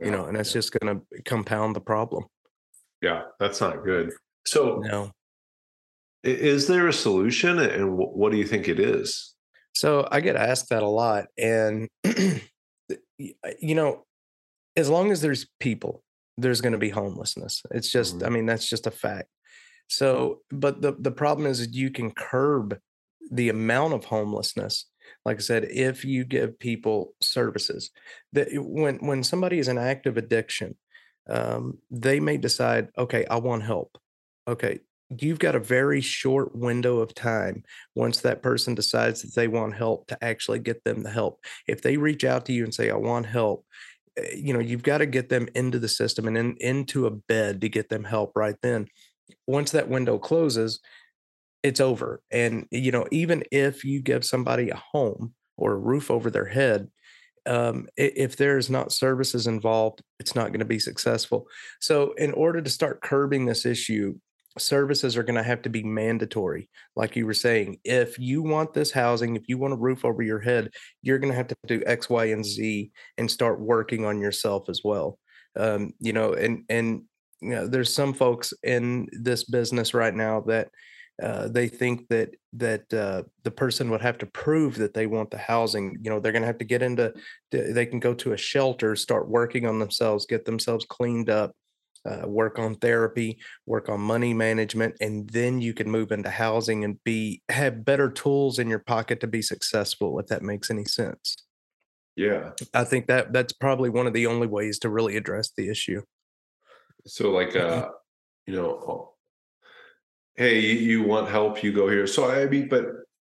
You 0.00 0.10
know, 0.10 0.24
and 0.26 0.36
that's 0.36 0.50
yeah. 0.50 0.54
just 0.54 0.76
going 0.78 1.00
to 1.00 1.22
compound 1.22 1.76
the 1.76 1.80
problem. 1.80 2.24
Yeah, 3.00 3.22
that's 3.38 3.60
not 3.60 3.84
good. 3.84 4.12
So, 4.44 4.78
no. 4.78 5.10
Is 6.24 6.66
there 6.66 6.88
a 6.88 6.92
solution, 6.92 7.58
and 7.58 7.96
what 7.96 8.32
do 8.32 8.38
you 8.38 8.46
think 8.46 8.66
it 8.66 8.80
is? 8.80 9.34
So 9.74 10.08
I 10.10 10.20
get 10.20 10.36
asked 10.36 10.70
that 10.70 10.82
a 10.82 10.88
lot, 10.88 11.26
and 11.36 11.88
you 13.18 13.74
know, 13.74 14.04
as 14.76 14.88
long 14.88 15.12
as 15.12 15.20
there's 15.20 15.46
people, 15.60 16.02
there's 16.38 16.60
going 16.60 16.72
to 16.72 16.78
be 16.78 16.90
homelessness. 16.90 17.62
It's 17.70 17.90
just, 17.90 18.16
mm-hmm. 18.16 18.26
I 18.26 18.30
mean, 18.30 18.46
that's 18.46 18.68
just 18.68 18.86
a 18.86 18.90
fact. 18.90 19.28
So, 19.88 20.40
but 20.50 20.80
the 20.80 20.96
the 20.98 21.10
problem 21.10 21.46
is 21.46 21.74
you 21.76 21.90
can 21.90 22.10
curb 22.10 22.78
the 23.30 23.48
amount 23.48 23.94
of 23.94 24.04
homelessness 24.04 24.86
like 25.24 25.38
I 25.38 25.40
said, 25.40 25.64
if 25.64 26.04
you 26.04 26.24
give 26.24 26.58
people 26.58 27.14
services 27.20 27.90
that 28.32 28.48
when 28.52 28.96
when 28.98 29.22
somebody 29.22 29.58
is 29.58 29.68
in 29.68 29.78
active 29.78 30.16
addiction, 30.16 30.76
um, 31.28 31.78
they 31.90 32.20
may 32.20 32.36
decide, 32.36 32.88
okay, 32.98 33.24
I 33.30 33.36
want 33.36 33.62
help. 33.62 33.98
Okay, 34.46 34.80
you've 35.18 35.38
got 35.38 35.54
a 35.54 35.60
very 35.60 36.00
short 36.00 36.54
window 36.54 36.98
of 36.98 37.14
time 37.14 37.64
once 37.94 38.20
that 38.20 38.42
person 38.42 38.74
decides 38.74 39.22
that 39.22 39.34
they 39.34 39.48
want 39.48 39.74
help 39.74 40.06
to 40.08 40.24
actually 40.24 40.58
get 40.58 40.84
them 40.84 41.02
the 41.02 41.10
help. 41.10 41.42
If 41.66 41.80
they 41.80 41.96
reach 41.96 42.24
out 42.24 42.44
to 42.46 42.52
you 42.52 42.64
and 42.64 42.74
say, 42.74 42.90
I 42.90 42.96
want 42.96 43.26
help, 43.26 43.64
eh, 44.18 44.34
you 44.36 44.52
know, 44.52 44.60
you've 44.60 44.82
got 44.82 44.98
to 44.98 45.06
get 45.06 45.30
them 45.30 45.48
into 45.54 45.78
the 45.78 45.88
system 45.88 46.28
and 46.28 46.36
in, 46.36 46.56
into 46.60 47.06
a 47.06 47.10
bed 47.10 47.62
to 47.62 47.68
get 47.70 47.88
them 47.88 48.04
help 48.04 48.32
right 48.36 48.56
then. 48.62 48.88
Once 49.46 49.70
that 49.70 49.88
window 49.88 50.18
closes, 50.18 50.80
it's 51.64 51.80
over. 51.80 52.20
And, 52.30 52.66
you 52.70 52.92
know, 52.92 53.06
even 53.10 53.42
if 53.50 53.84
you 53.84 54.00
give 54.00 54.24
somebody 54.24 54.68
a 54.68 54.76
home 54.76 55.32
or 55.56 55.72
a 55.72 55.78
roof 55.78 56.10
over 56.10 56.30
their 56.30 56.44
head, 56.44 56.88
um, 57.46 57.88
if 57.96 58.36
there's 58.36 58.70
not 58.70 58.92
services 58.92 59.46
involved, 59.46 60.02
it's 60.20 60.34
not 60.34 60.48
going 60.48 60.60
to 60.60 60.66
be 60.66 60.78
successful. 60.78 61.46
So, 61.80 62.12
in 62.12 62.32
order 62.32 62.62
to 62.62 62.70
start 62.70 63.02
curbing 63.02 63.44
this 63.44 63.66
issue, 63.66 64.14
services 64.58 65.16
are 65.16 65.22
going 65.22 65.36
to 65.36 65.42
have 65.42 65.62
to 65.62 65.68
be 65.68 65.82
mandatory. 65.82 66.70
Like 66.96 67.16
you 67.16 67.26
were 67.26 67.34
saying, 67.34 67.78
if 67.84 68.18
you 68.18 68.42
want 68.42 68.72
this 68.72 68.90
housing, 68.90 69.36
if 69.36 69.42
you 69.48 69.58
want 69.58 69.74
a 69.74 69.78
roof 69.78 70.04
over 70.04 70.22
your 70.22 70.40
head, 70.40 70.70
you're 71.02 71.18
going 71.18 71.32
to 71.32 71.36
have 71.36 71.48
to 71.48 71.56
do 71.66 71.82
X, 71.86 72.08
Y, 72.08 72.26
and 72.26 72.44
Z 72.44 72.90
and 73.18 73.30
start 73.30 73.60
working 73.60 74.04
on 74.04 74.20
yourself 74.20 74.68
as 74.68 74.80
well. 74.84 75.18
Um, 75.56 75.92
you 75.98 76.12
know, 76.12 76.34
and 76.34 76.64
and 76.68 77.02
you 77.40 77.50
know, 77.50 77.66
there's 77.66 77.92
some 77.92 78.14
folks 78.14 78.54
in 78.62 79.08
this 79.12 79.44
business 79.44 79.92
right 79.92 80.14
now 80.14 80.40
that 80.42 80.68
uh, 81.22 81.48
they 81.48 81.68
think 81.68 82.08
that 82.08 82.34
that 82.54 82.92
uh, 82.92 83.22
the 83.44 83.50
person 83.50 83.90
would 83.90 84.02
have 84.02 84.18
to 84.18 84.26
prove 84.26 84.76
that 84.76 84.94
they 84.94 85.06
want 85.06 85.30
the 85.30 85.38
housing. 85.38 85.96
You 86.02 86.10
know, 86.10 86.18
they're 86.18 86.32
going 86.32 86.42
to 86.42 86.46
have 86.46 86.58
to 86.58 86.64
get 86.64 86.82
into. 86.82 87.14
They 87.50 87.86
can 87.86 88.00
go 88.00 88.14
to 88.14 88.32
a 88.32 88.36
shelter, 88.36 88.96
start 88.96 89.28
working 89.28 89.66
on 89.66 89.78
themselves, 89.78 90.26
get 90.26 90.44
themselves 90.44 90.84
cleaned 90.84 91.30
up, 91.30 91.52
uh, 92.04 92.26
work 92.26 92.58
on 92.58 92.74
therapy, 92.76 93.38
work 93.66 93.88
on 93.88 94.00
money 94.00 94.34
management, 94.34 94.96
and 95.00 95.28
then 95.30 95.60
you 95.60 95.72
can 95.72 95.88
move 95.88 96.10
into 96.10 96.30
housing 96.30 96.84
and 96.84 97.02
be 97.04 97.42
have 97.48 97.84
better 97.84 98.10
tools 98.10 98.58
in 98.58 98.68
your 98.68 98.80
pocket 98.80 99.20
to 99.20 99.28
be 99.28 99.42
successful. 99.42 100.18
If 100.18 100.26
that 100.26 100.42
makes 100.42 100.70
any 100.70 100.84
sense. 100.84 101.36
Yeah, 102.16 102.50
I 102.72 102.84
think 102.84 103.06
that 103.06 103.32
that's 103.32 103.52
probably 103.52 103.90
one 103.90 104.06
of 104.06 104.12
the 104.14 104.26
only 104.26 104.46
ways 104.46 104.78
to 104.80 104.88
really 104.88 105.16
address 105.16 105.50
the 105.56 105.68
issue. 105.68 106.02
So, 107.06 107.30
like, 107.30 107.50
mm-hmm. 107.50 107.84
uh, 107.84 107.88
you 108.46 108.54
know, 108.54 109.13
hey, 110.36 110.60
you 110.60 111.02
want 111.02 111.28
help? 111.28 111.62
You 111.62 111.72
go 111.72 111.88
here. 111.88 112.06
So, 112.06 112.30
I 112.30 112.46
mean, 112.46 112.68
but 112.68 112.86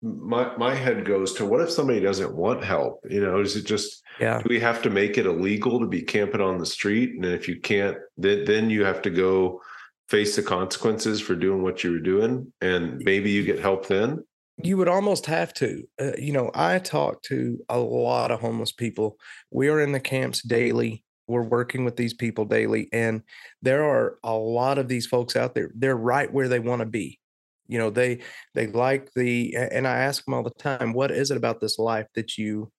my 0.02 0.56
my 0.56 0.74
head 0.74 1.04
goes 1.04 1.32
to 1.34 1.44
what 1.44 1.60
if 1.60 1.70
somebody 1.70 2.00
doesn't 2.00 2.34
want 2.34 2.62
help? 2.62 3.00
You 3.08 3.20
know 3.20 3.40
is 3.40 3.56
it 3.56 3.66
just 3.66 4.02
yeah. 4.20 4.38
do 4.38 4.46
we 4.48 4.60
have 4.60 4.80
to 4.82 4.90
make 4.90 5.18
it 5.18 5.26
illegal 5.26 5.80
to 5.80 5.86
be 5.86 6.02
camping 6.02 6.40
on 6.40 6.58
the 6.58 6.66
street? 6.66 7.14
And 7.14 7.24
if 7.24 7.48
you 7.48 7.60
can't 7.60 7.96
then 8.16 8.44
then 8.44 8.70
you 8.70 8.84
have 8.84 9.02
to 9.02 9.10
go 9.10 9.60
face 10.08 10.36
the 10.36 10.42
consequences 10.42 11.20
for 11.20 11.34
doing 11.34 11.62
what 11.62 11.84
you 11.84 11.92
were 11.92 11.98
doing 11.98 12.52
and 12.60 12.98
maybe 13.04 13.30
you 13.30 13.42
get 13.42 13.58
help 13.58 13.88
then? 13.88 14.24
You 14.62 14.76
would 14.76 14.88
almost 14.88 15.26
have 15.26 15.52
to. 15.54 15.84
Uh, 16.00 16.12
you 16.16 16.32
know 16.32 16.50
i 16.54 16.78
talk 16.78 17.22
to 17.24 17.58
a 17.68 17.78
lot 17.78 18.30
of 18.30 18.40
homeless 18.40 18.72
people. 18.72 19.18
We 19.50 19.68
are 19.68 19.80
in 19.80 19.92
the 19.92 20.00
camps 20.00 20.42
daily 20.42 21.02
we're 21.28 21.42
working 21.42 21.84
with 21.84 21.96
these 21.96 22.14
people 22.14 22.44
daily 22.44 22.88
and 22.92 23.22
there 23.62 23.84
are 23.84 24.18
a 24.24 24.34
lot 24.34 24.78
of 24.78 24.88
these 24.88 25.06
folks 25.06 25.36
out 25.36 25.54
there 25.54 25.70
they're 25.76 25.96
right 25.96 26.32
where 26.32 26.48
they 26.48 26.58
want 26.58 26.80
to 26.80 26.86
be. 26.86 27.18
You 27.66 27.78
know 27.78 27.90
they 27.90 28.20
they 28.54 28.66
like 28.66 29.10
the 29.14 29.54
and 29.54 29.86
i 29.86 29.98
ask 29.98 30.24
them 30.24 30.32
all 30.32 30.42
the 30.42 30.50
time 30.50 30.94
what 30.94 31.10
is 31.10 31.30
it 31.30 31.36
about 31.36 31.60
this 31.60 31.78
life 31.78 32.06
that 32.14 32.38
you 32.38 32.72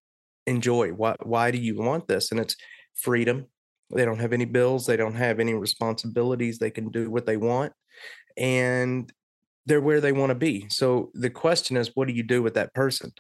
enjoy? 0.48 0.90
Why 0.90 1.16
why 1.22 1.52
do 1.52 1.60
you 1.60 1.78
want 1.78 2.08
this? 2.08 2.32
And 2.32 2.40
it's 2.40 2.56
freedom. 2.96 3.46
They 3.96 4.04
don't 4.04 4.20
have 4.20 4.34
any 4.34 4.46
bills 4.46 4.86
they 4.86 4.98
don't 4.98 5.16
have 5.16 5.40
any 5.40 5.54
responsibilities 5.54 6.58
they 6.58 6.72
can 6.72 6.90
do 6.90 7.10
what 7.10 7.26
they 7.26 7.38
want 7.38 7.74
and 8.38 9.12
they're 9.66 9.82
where 9.82 10.02
they 10.02 10.12
want 10.12 10.32
to 10.32 10.36
be. 10.36 10.68
So 10.70 11.12
the 11.14 11.30
question 11.30 11.78
is 11.78 11.92
what 11.94 12.08
do 12.08 12.14
you 12.14 12.24
do 12.24 12.42
with 12.42 12.56
that 12.56 12.74
person? 12.74 13.12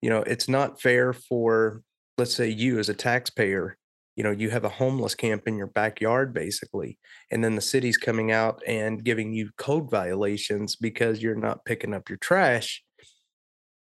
You 0.00 0.08
know 0.08 0.22
it's 0.22 0.48
not 0.48 0.80
fair 0.80 1.12
for 1.12 1.82
let's 2.16 2.34
say 2.34 2.48
you 2.48 2.78
as 2.78 2.88
a 2.88 2.94
taxpayer 2.94 3.76
you 4.18 4.24
know 4.24 4.32
you 4.32 4.50
have 4.50 4.64
a 4.64 4.68
homeless 4.68 5.14
camp 5.14 5.44
in 5.46 5.56
your 5.56 5.68
backyard 5.68 6.34
basically 6.34 6.98
and 7.30 7.42
then 7.42 7.54
the 7.54 7.60
city's 7.60 7.96
coming 7.96 8.32
out 8.32 8.60
and 8.66 9.04
giving 9.04 9.32
you 9.32 9.48
code 9.56 9.88
violations 9.88 10.74
because 10.74 11.22
you're 11.22 11.36
not 11.36 11.64
picking 11.64 11.94
up 11.94 12.08
your 12.08 12.18
trash 12.18 12.82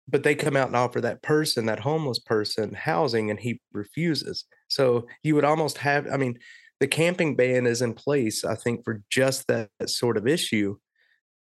but 0.07 0.23
they 0.23 0.37
come 0.37 0.55
out 0.55 0.69
and 0.69 0.77
offer 0.77 1.01
that 1.01 1.23
person 1.23 1.65
that 1.65 1.81
homeless 1.81 2.19
person 2.19 2.73
housing 2.75 3.29
and 3.29 3.41
he 3.41 3.61
refuses. 3.73 4.45
So 4.69 5.09
you 5.25 5.35
would 5.35 5.45
almost 5.45 5.79
have 5.79 6.07
i 6.13 6.19
mean 6.19 6.39
the 6.81 6.87
camping 6.87 7.35
ban 7.35 7.67
is 7.67 7.81
in 7.81 7.95
place 7.95 8.45
i 8.45 8.55
think 8.55 8.85
for 8.85 9.03
just 9.11 9.47
that 9.47 9.71
sort 9.87 10.19
of 10.19 10.29
issue 10.29 10.77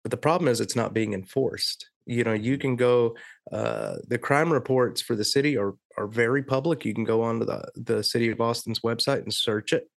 but 0.05 0.11
the 0.11 0.17
problem 0.17 0.47
is 0.47 0.61
it's 0.61 0.75
not 0.75 0.93
being 0.93 1.13
enforced. 1.13 1.89
You 2.05 2.23
know 2.23 2.33
you 2.33 2.59
can 2.59 2.75
go 2.75 3.15
uh, 3.51 3.95
the 4.07 4.19
crime 4.19 4.53
reports 4.53 5.01
for 5.01 5.15
the 5.15 5.25
city 5.25 5.57
are 5.57 5.73
are 5.97 6.07
very 6.07 6.43
public 6.43 6.85
you 6.85 6.93
can 6.93 7.03
go 7.03 7.21
onto 7.21 7.45
the 7.45 7.69
the 7.75 8.03
city 8.03 8.29
of 8.29 8.41
austin's 8.41 8.81
website 8.81 9.23
and 9.23 9.33
search 9.33 9.73
it. 9.73 9.89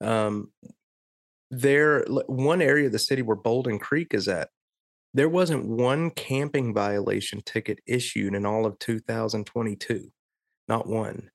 Um, 0.00 0.52
there 1.50 2.04
one 2.26 2.62
area 2.62 2.86
of 2.86 2.92
the 2.92 2.98
city 2.98 3.22
where 3.22 3.36
bouldin 3.36 3.80
creek 3.80 4.14
is 4.14 4.28
at 4.28 4.48
there 5.14 5.28
wasn't 5.28 5.66
one 5.66 6.10
camping 6.10 6.72
violation 6.72 7.42
ticket 7.44 7.78
issued 7.86 8.34
in 8.34 8.46
all 8.46 8.64
of 8.64 8.78
2022 8.78 10.10
not 10.68 10.86
one. 10.86 11.30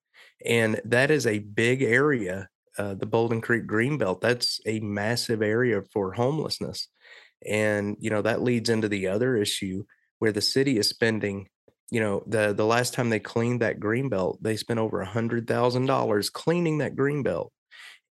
And 0.46 0.82
that 0.86 1.12
is 1.12 1.28
a 1.28 1.40
big 1.40 1.82
area 1.82 2.50
uh, 2.78 2.94
the 2.94 3.08
bouldin 3.08 3.42
creek 3.42 3.66
greenbelt 3.66 4.22
that's 4.22 4.60
a 4.66 4.80
massive 4.80 5.42
area 5.42 5.82
for 5.92 6.14
homelessness. 6.14 6.88
And 7.46 7.98
you 8.00 8.10
know 8.10 8.22
that 8.22 8.44
leads 8.44 8.70
into 8.70 8.88
the 8.88 9.08
other 9.08 9.36
issue 9.36 9.86
where 10.20 10.32
the 10.32 10.42
city 10.42 10.78
is 10.78 10.88
spending 10.88 11.48
you 11.90 12.00
know 12.00 12.24
the 12.28 12.54
the 12.54 12.66
last 12.66 12.94
time 12.94 13.10
they 13.10 13.20
cleaned 13.20 13.62
that 13.62 13.80
green 13.80 14.10
belt 14.10 14.38
they 14.42 14.58
spent 14.58 14.80
over 14.80 15.02
a 15.02 15.06
hundred 15.06 15.48
thousand 15.48 15.86
dollars 15.86 16.30
cleaning 16.30 16.80
that 16.80 16.96
green 16.96 17.24
belt. 17.24 17.52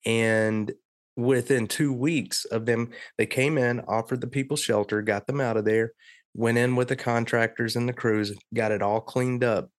And 0.06 0.72
within 1.16 1.68
two 1.68 1.94
weeks 1.94 2.46
of 2.46 2.66
them 2.66 2.92
they 3.18 3.26
came 3.26 3.58
in 3.58 3.80
offered 3.82 4.22
the 4.22 4.28
people 4.28 4.58
shelter 4.58 5.02
got 5.02 5.28
them 5.28 5.40
out 5.40 5.58
of 5.58 5.66
there 5.66 5.92
went 6.34 6.58
in 6.58 6.76
with 6.76 6.88
the 6.88 6.96
contractors 6.96 7.76
and 7.76 7.88
the 7.88 7.94
crews 7.94 8.36
got 8.56 8.72
it 8.72 8.82
all 8.82 9.00
cleaned 9.00 9.44
up. 9.44 9.70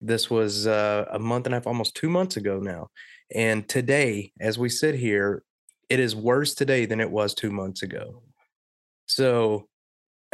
This 0.00 0.28
was 0.28 0.66
uh, 0.66 1.04
a 1.12 1.20
month 1.20 1.46
and 1.46 1.54
a 1.54 1.58
half 1.58 1.68
almost 1.68 1.94
two 1.94 2.08
months 2.08 2.36
ago 2.36 2.58
now. 2.58 2.88
And 3.32 3.68
today 3.68 4.32
as 4.40 4.58
we 4.58 4.68
sit 4.68 4.94
here 4.94 5.42
it 5.88 6.00
is 6.00 6.16
worse 6.16 6.54
today 6.54 6.86
than 6.86 7.00
it 7.00 7.10
was 7.10 7.34
two 7.34 7.50
months 7.50 7.82
ago. 7.82 8.22
So 9.06 9.68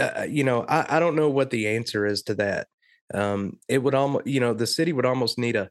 uh, 0.01 0.27
you 0.29 0.45
know, 0.45 0.65
I, 0.67 0.97
I 0.97 1.01
don't 1.01 1.17
know 1.17 1.29
what 1.29 1.51
the 1.51 1.69
answer 1.69 2.07
is 2.07 2.23
to 2.23 2.35
that. 2.37 2.69
Um, 3.15 3.59
it 3.69 3.79
would 3.79 3.95
almost, 3.95 4.27
you 4.27 4.41
know, 4.41 4.55
the 4.55 4.67
city 4.67 4.93
would 4.93 5.07
almost 5.07 5.39
need 5.39 5.57
a, 5.57 5.71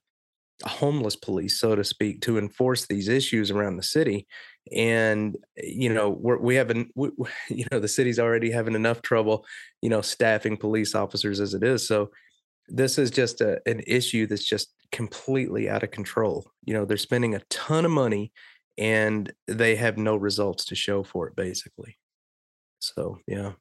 a 0.64 0.70
homeless 0.70 1.16
police, 1.16 1.60
so 1.60 1.76
to 1.76 1.84
speak, 1.84 2.22
to 2.22 2.38
enforce 2.38 2.86
these 2.86 3.08
issues 3.08 3.52
around 3.52 3.78
the 3.78 3.84
city. 3.84 4.28
And 4.76 5.38
you 5.58 5.94
know, 5.94 6.10
we're, 6.10 6.38
we 6.38 6.56
haven't, 6.56 6.92
we, 6.96 7.10
you 7.50 7.66
know, 7.72 7.80
the 7.80 7.88
city's 7.88 8.20
already 8.20 8.52
having 8.52 8.76
enough 8.76 9.02
trouble, 9.02 9.46
you 9.82 9.90
know, 9.90 10.02
staffing 10.02 10.58
police 10.58 10.96
officers 10.96 11.40
as 11.40 11.54
it 11.54 11.64
is. 11.64 11.88
So 11.88 12.12
this 12.68 12.98
is 12.98 13.10
just 13.10 13.42
a, 13.42 13.62
an 13.66 13.82
issue 13.88 14.28
that's 14.28 14.46
just 14.46 14.74
completely 14.92 15.70
out 15.70 15.84
of 15.84 15.92
control. 15.92 16.52
You 16.66 16.74
know, 16.74 16.86
they're 16.86 16.98
spending 16.98 17.36
a 17.36 17.42
ton 17.50 17.86
of 17.86 17.92
money 17.92 18.32
and 18.78 19.32
they 19.48 19.76
have 19.76 19.98
no 19.98 20.16
results 20.16 20.66
to 20.66 20.76
show 20.76 21.04
for 21.04 21.28
it, 21.28 21.36
basically. 21.36 21.98
So 22.80 23.20
yeah. 23.28 23.54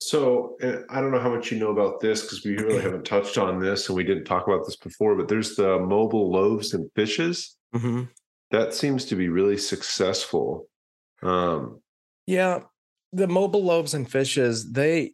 So 0.00 0.56
I 0.90 1.00
don't 1.00 1.12
know 1.12 1.20
how 1.20 1.34
much 1.34 1.50
you 1.50 1.58
know 1.58 1.70
about 1.70 2.00
this 2.00 2.22
because 2.22 2.44
we 2.44 2.56
really 2.56 2.82
haven't 2.82 3.04
touched 3.04 3.38
on 3.38 3.58
this 3.58 3.88
and 3.88 3.96
we 3.96 4.04
didn't 4.04 4.24
talk 4.24 4.46
about 4.46 4.64
this 4.64 4.76
before, 4.76 5.16
but 5.16 5.28
there's 5.28 5.56
the 5.56 5.78
mobile 5.78 6.30
loaves 6.30 6.74
and 6.74 6.90
fishes. 6.94 7.56
Mm-hmm. 7.74 8.04
That 8.50 8.74
seems 8.74 9.06
to 9.06 9.16
be 9.16 9.28
really 9.28 9.56
successful. 9.56 10.68
Um, 11.22 11.80
yeah, 12.26 12.60
the 13.12 13.26
mobile 13.26 13.64
loaves 13.64 13.94
and 13.94 14.10
fishes 14.10 14.72
they 14.72 15.12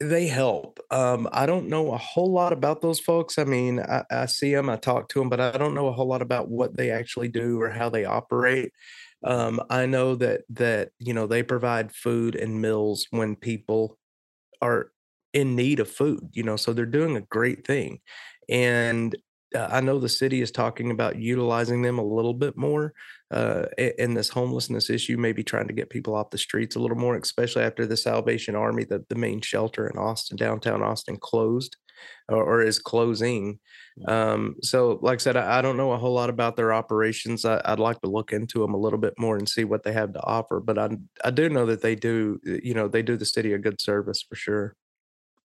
they 0.00 0.26
help. 0.26 0.80
Um, 0.90 1.28
I 1.32 1.46
don't 1.46 1.68
know 1.68 1.92
a 1.92 1.98
whole 1.98 2.32
lot 2.32 2.52
about 2.52 2.80
those 2.80 2.98
folks. 2.98 3.38
I 3.38 3.44
mean, 3.44 3.80
I, 3.80 4.02
I 4.10 4.26
see 4.26 4.52
them, 4.52 4.68
I 4.68 4.76
talk 4.76 5.08
to 5.10 5.20
them, 5.20 5.28
but 5.28 5.40
I 5.40 5.52
don't 5.52 5.74
know 5.74 5.86
a 5.86 5.92
whole 5.92 6.08
lot 6.08 6.22
about 6.22 6.48
what 6.48 6.76
they 6.76 6.90
actually 6.90 7.28
do 7.28 7.60
or 7.60 7.70
how 7.70 7.88
they 7.88 8.04
operate. 8.04 8.72
Um, 9.24 9.60
I 9.70 9.86
know 9.86 10.16
that 10.16 10.42
that 10.50 10.90
you 10.98 11.14
know 11.14 11.26
they 11.26 11.42
provide 11.42 11.94
food 11.94 12.34
and 12.34 12.60
meals 12.60 13.06
when 13.10 13.36
people 13.36 13.98
are 14.62 14.90
in 15.32 15.56
need 15.56 15.80
of 15.80 15.90
food, 15.90 16.30
you 16.32 16.42
know, 16.42 16.56
so 16.56 16.72
they're 16.72 16.86
doing 16.86 17.16
a 17.16 17.22
great 17.22 17.66
thing. 17.66 18.00
And 18.48 19.14
uh, 19.54 19.68
I 19.70 19.80
know 19.80 19.98
the 19.98 20.08
city 20.08 20.40
is 20.40 20.50
talking 20.50 20.90
about 20.90 21.16
utilizing 21.16 21.82
them 21.82 21.98
a 21.98 22.04
little 22.04 22.34
bit 22.34 22.56
more 22.56 22.92
uh, 23.30 23.66
in 23.76 24.14
this 24.14 24.28
homelessness 24.28 24.90
issue, 24.90 25.16
maybe 25.16 25.42
trying 25.42 25.68
to 25.68 25.74
get 25.74 25.90
people 25.90 26.14
off 26.14 26.30
the 26.30 26.38
streets 26.38 26.76
a 26.76 26.80
little 26.80 26.96
more, 26.96 27.16
especially 27.16 27.62
after 27.62 27.86
the 27.86 27.96
Salvation 27.96 28.54
Army, 28.54 28.84
the, 28.84 29.04
the 29.08 29.14
main 29.14 29.40
shelter 29.40 29.86
in 29.86 29.98
Austin, 29.98 30.36
downtown 30.36 30.82
Austin, 30.82 31.16
closed. 31.16 31.76
Or, 32.28 32.42
or 32.42 32.62
is 32.62 32.78
closing. 32.78 33.58
Um, 34.06 34.56
so, 34.62 34.98
like 35.02 35.16
I 35.16 35.18
said, 35.18 35.36
I, 35.36 35.58
I, 35.58 35.62
don't 35.62 35.76
know 35.76 35.92
a 35.92 35.98
whole 35.98 36.14
lot 36.14 36.30
about 36.30 36.56
their 36.56 36.72
operations. 36.72 37.44
I, 37.44 37.60
would 37.68 37.78
like 37.78 38.00
to 38.00 38.08
look 38.08 38.32
into 38.32 38.60
them 38.60 38.74
a 38.74 38.78
little 38.78 38.98
bit 38.98 39.14
more 39.18 39.36
and 39.36 39.48
see 39.48 39.64
what 39.64 39.82
they 39.82 39.92
have 39.92 40.14
to 40.14 40.22
offer. 40.22 40.60
But 40.60 40.78
I 40.78 40.90
I 41.24 41.30
do 41.30 41.48
know 41.48 41.66
that 41.66 41.82
they 41.82 41.94
do, 41.94 42.40
you 42.44 42.74
know, 42.74 42.88
they 42.88 43.02
do 43.02 43.16
the 43.16 43.26
city 43.26 43.52
a 43.52 43.58
good 43.58 43.80
service 43.80 44.22
for 44.22 44.34
sure. 44.34 44.74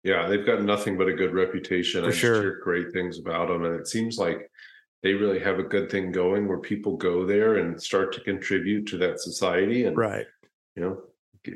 Yeah, 0.03 0.27
they've 0.27 0.45
got 0.45 0.63
nothing 0.63 0.97
but 0.97 1.09
a 1.09 1.13
good 1.13 1.33
reputation. 1.33 2.03
For 2.03 2.09
I 2.09 2.13
sure. 2.13 2.41
hear 2.41 2.59
great 2.63 2.93
things 2.93 3.19
about 3.19 3.49
them, 3.49 3.65
and 3.65 3.75
it 3.75 3.87
seems 3.87 4.17
like 4.17 4.49
they 5.03 5.13
really 5.13 5.39
have 5.39 5.59
a 5.59 5.63
good 5.63 5.89
thing 5.89 6.11
going 6.11 6.47
where 6.47 6.59
people 6.59 6.95
go 6.95 7.25
there 7.25 7.55
and 7.55 7.81
start 7.81 8.13
to 8.13 8.21
contribute 8.21 8.85
to 8.87 8.97
that 8.97 9.19
society 9.19 9.85
and 9.85 9.97
right, 9.97 10.27
you 10.75 10.83
know, 10.83 11.01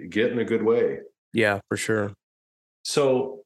get 0.10 0.32
in 0.32 0.40
a 0.40 0.46
good 0.46 0.64
way. 0.64 1.00
Yeah, 1.34 1.60
for 1.70 1.78
sure. 1.78 2.14
So 2.84 3.43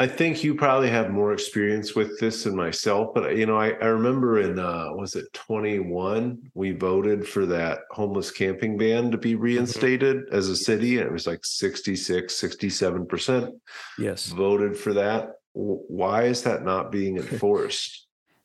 I 0.00 0.06
think 0.06 0.42
you 0.42 0.54
probably 0.54 0.88
have 0.88 1.10
more 1.10 1.34
experience 1.34 1.94
with 1.94 2.18
this 2.18 2.44
than 2.44 2.56
myself, 2.56 3.10
but 3.14 3.36
you 3.36 3.44
know, 3.44 3.58
I, 3.58 3.72
I 3.82 3.86
remember 3.88 4.40
in 4.40 4.58
uh 4.58 4.86
was 4.94 5.14
it 5.14 5.30
21, 5.34 6.50
we 6.54 6.72
voted 6.72 7.28
for 7.28 7.44
that 7.44 7.80
homeless 7.90 8.30
camping 8.30 8.78
ban 8.78 9.10
to 9.10 9.18
be 9.18 9.34
mm-hmm. 9.34 9.42
reinstated 9.42 10.16
mm-hmm. 10.16 10.34
as 10.34 10.48
a 10.48 10.56
city, 10.56 10.96
and 10.96 11.06
it 11.06 11.12
was 11.12 11.26
like 11.26 11.44
66, 11.44 12.34
67% 12.34 13.52
yes 13.98 14.28
voted 14.28 14.74
for 14.74 14.94
that. 14.94 15.32
Why 15.52 16.24
is 16.24 16.44
that 16.44 16.64
not 16.64 16.90
being 16.90 17.16
enforced? 17.18 18.06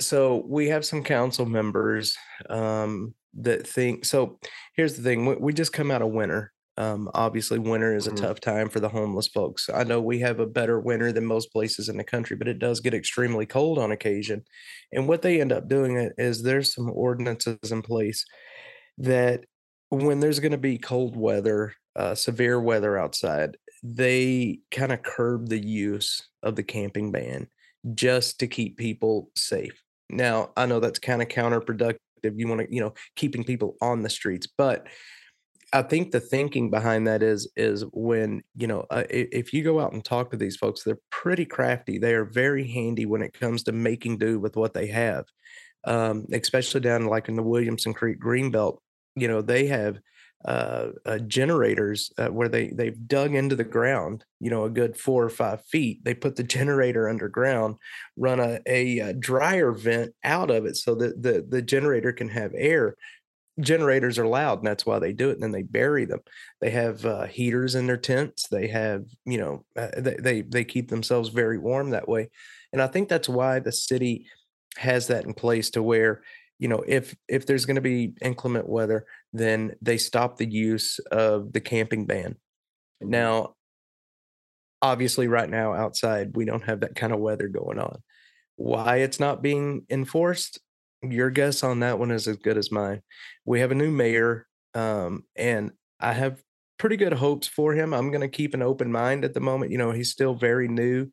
so 0.00 0.44
we 0.46 0.68
have 0.68 0.84
some 0.84 1.02
council 1.02 1.46
members 1.46 2.16
um, 2.50 3.14
that 3.34 3.66
think 3.66 4.04
so 4.04 4.38
here's 4.76 4.96
the 4.96 5.02
thing 5.02 5.26
we, 5.26 5.34
we 5.36 5.52
just 5.52 5.72
come 5.72 5.90
out 5.90 6.02
of 6.02 6.08
winter 6.08 6.52
um, 6.76 7.08
obviously 7.14 7.58
winter 7.58 7.94
is 7.94 8.06
a 8.06 8.10
mm-hmm. 8.10 8.24
tough 8.24 8.40
time 8.40 8.68
for 8.68 8.80
the 8.80 8.88
homeless 8.88 9.28
folks. 9.28 9.70
I 9.72 9.84
know 9.84 10.00
we 10.00 10.18
have 10.20 10.40
a 10.40 10.46
better 10.46 10.80
winter 10.80 11.12
than 11.12 11.24
most 11.24 11.52
places 11.52 11.88
in 11.88 11.96
the 11.96 12.04
country 12.04 12.36
but 12.36 12.48
it 12.48 12.58
does 12.58 12.80
get 12.80 12.94
extremely 12.94 13.46
cold 13.46 13.78
on 13.78 13.92
occasion. 13.92 14.44
And 14.92 15.06
what 15.06 15.22
they 15.22 15.40
end 15.40 15.52
up 15.52 15.68
doing 15.68 16.10
is 16.18 16.42
there's 16.42 16.74
some 16.74 16.90
ordinances 16.90 17.70
in 17.70 17.82
place 17.82 18.24
that 18.98 19.44
when 19.90 20.18
there's 20.18 20.40
going 20.40 20.52
to 20.52 20.58
be 20.58 20.78
cold 20.78 21.16
weather 21.16 21.74
uh, 21.96 22.14
severe 22.14 22.60
weather 22.60 22.98
outside 22.98 23.56
they 23.84 24.58
kind 24.70 24.92
of 24.92 25.02
curb 25.02 25.48
the 25.48 25.58
use 25.58 26.26
of 26.42 26.56
the 26.56 26.62
camping 26.62 27.12
ban 27.12 27.46
just 27.94 28.40
to 28.40 28.46
keep 28.46 28.78
people 28.78 29.30
safe 29.36 29.83
now, 30.10 30.50
I 30.56 30.66
know 30.66 30.80
that's 30.80 30.98
kind 30.98 31.22
of 31.22 31.28
counterproductive. 31.28 31.96
You 32.22 32.48
want 32.48 32.62
to, 32.62 32.74
you 32.74 32.80
know, 32.80 32.94
keeping 33.16 33.44
people 33.44 33.76
on 33.80 34.02
the 34.02 34.10
streets, 34.10 34.46
but 34.46 34.86
I 35.74 35.82
think 35.82 36.12
the 36.12 36.20
thinking 36.20 36.70
behind 36.70 37.08
that 37.08 37.22
is 37.22 37.50
is 37.56 37.84
when 37.92 38.42
you 38.56 38.68
know 38.68 38.86
uh, 38.90 39.02
if 39.10 39.52
you 39.52 39.64
go 39.64 39.80
out 39.80 39.92
and 39.92 40.04
talk 40.04 40.30
to 40.30 40.36
these 40.36 40.56
folks, 40.56 40.84
they're 40.84 40.98
pretty 41.10 41.44
crafty. 41.44 41.98
They 41.98 42.14
are 42.14 42.24
very 42.24 42.66
handy 42.66 43.06
when 43.06 43.22
it 43.22 43.38
comes 43.38 43.64
to 43.64 43.72
making 43.72 44.18
do 44.18 44.38
with 44.38 44.56
what 44.56 44.72
they 44.72 44.86
have, 44.86 45.24
um, 45.84 46.26
especially 46.32 46.80
down 46.80 47.06
like 47.06 47.28
in 47.28 47.34
the 47.34 47.42
Williamson 47.42 47.92
Creek 47.92 48.20
Greenbelt. 48.20 48.78
You 49.16 49.26
know, 49.26 49.42
they 49.42 49.66
have 49.66 49.98
uh, 50.44 50.88
uh, 51.06 51.18
generators 51.18 52.12
uh, 52.18 52.28
where 52.28 52.48
they 52.48 52.68
they've 52.68 53.08
dug 53.08 53.34
into 53.34 53.56
the 53.56 53.64
ground, 53.64 54.24
you 54.40 54.50
know, 54.50 54.64
a 54.64 54.70
good 54.70 54.96
four 54.96 55.24
or 55.24 55.30
five 55.30 55.64
feet. 55.64 56.04
They 56.04 56.14
put 56.14 56.36
the 56.36 56.42
generator 56.56 57.08
underground, 57.08 57.76
run 58.16 58.40
a, 58.40 58.60
a, 58.66 58.98
a 58.98 59.08
uh, 59.08 59.12
dryer 59.18 59.72
vent 59.72 60.14
out 60.22 60.50
of 60.50 60.66
it 60.66 60.76
so 60.76 60.94
that 60.96 61.22
the 61.22 61.46
the 61.48 61.62
generator 61.62 62.12
can 62.12 62.28
have 62.28 62.52
air. 62.54 62.96
Generators 63.60 64.18
are 64.18 64.26
loud, 64.26 64.58
and 64.58 64.66
that's 64.66 64.84
why 64.84 64.98
they 64.98 65.12
do 65.12 65.30
it. 65.30 65.34
And 65.34 65.42
then 65.42 65.52
they 65.52 65.62
bury 65.62 66.04
them. 66.04 66.20
They 66.60 66.70
have 66.70 67.06
uh, 67.06 67.26
heaters 67.26 67.76
in 67.76 67.86
their 67.86 67.96
tents. 67.96 68.48
They 68.48 68.66
have, 68.66 69.04
you 69.24 69.38
know, 69.38 69.64
uh, 69.76 69.88
they, 69.96 70.16
they 70.16 70.40
they 70.42 70.64
keep 70.64 70.90
themselves 70.90 71.28
very 71.28 71.56
warm 71.56 71.90
that 71.90 72.08
way. 72.08 72.30
And 72.72 72.82
I 72.82 72.88
think 72.88 73.08
that's 73.08 73.28
why 73.28 73.60
the 73.60 73.72
city 73.72 74.26
has 74.76 75.06
that 75.06 75.24
in 75.24 75.32
place 75.32 75.70
to 75.70 75.82
where 75.82 76.22
you 76.58 76.68
know 76.68 76.82
if 76.86 77.14
if 77.28 77.46
there's 77.46 77.64
going 77.64 77.76
to 77.76 77.80
be 77.80 78.12
inclement 78.20 78.68
weather 78.68 79.06
then 79.34 79.74
they 79.82 79.98
stop 79.98 80.36
the 80.36 80.48
use 80.48 81.00
of 81.10 81.52
the 81.52 81.60
camping 81.60 82.06
ban. 82.06 82.36
Now 83.00 83.56
obviously 84.80 85.28
right 85.28 85.50
now 85.50 85.74
outside 85.74 86.36
we 86.36 86.44
don't 86.44 86.64
have 86.64 86.80
that 86.80 86.94
kind 86.94 87.12
of 87.12 87.18
weather 87.18 87.48
going 87.48 87.78
on. 87.78 87.98
Why 88.56 88.98
it's 88.98 89.18
not 89.18 89.42
being 89.42 89.84
enforced? 89.90 90.60
Your 91.02 91.30
guess 91.30 91.62
on 91.62 91.80
that 91.80 91.98
one 91.98 92.12
is 92.12 92.28
as 92.28 92.36
good 92.36 92.56
as 92.56 92.70
mine. 92.70 93.02
We 93.44 93.60
have 93.60 93.72
a 93.72 93.74
new 93.74 93.90
mayor 93.90 94.46
um, 94.74 95.24
and 95.36 95.70
i 96.00 96.12
have 96.12 96.42
pretty 96.78 96.96
good 96.96 97.12
hopes 97.12 97.46
for 97.46 97.72
him. 97.72 97.94
I'm 97.94 98.10
going 98.10 98.20
to 98.20 98.28
keep 98.28 98.52
an 98.52 98.62
open 98.62 98.90
mind 98.90 99.24
at 99.24 99.32
the 99.32 99.40
moment. 99.40 99.72
You 99.72 99.78
know 99.78 99.90
he's 99.90 100.10
still 100.10 100.34
very 100.34 100.68
new 100.68 101.08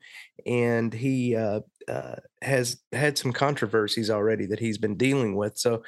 and 0.46 0.94
he 0.94 1.36
uh, 1.36 1.62
uh, 1.88 2.16
has 2.42 2.78
had 2.92 3.18
some 3.18 3.32
controversies 3.32 4.10
already 4.10 4.46
that 4.48 4.60
he's 4.60 4.78
been 4.78 4.96
dealing 4.96 5.36
with. 5.36 5.58
So 5.58 5.84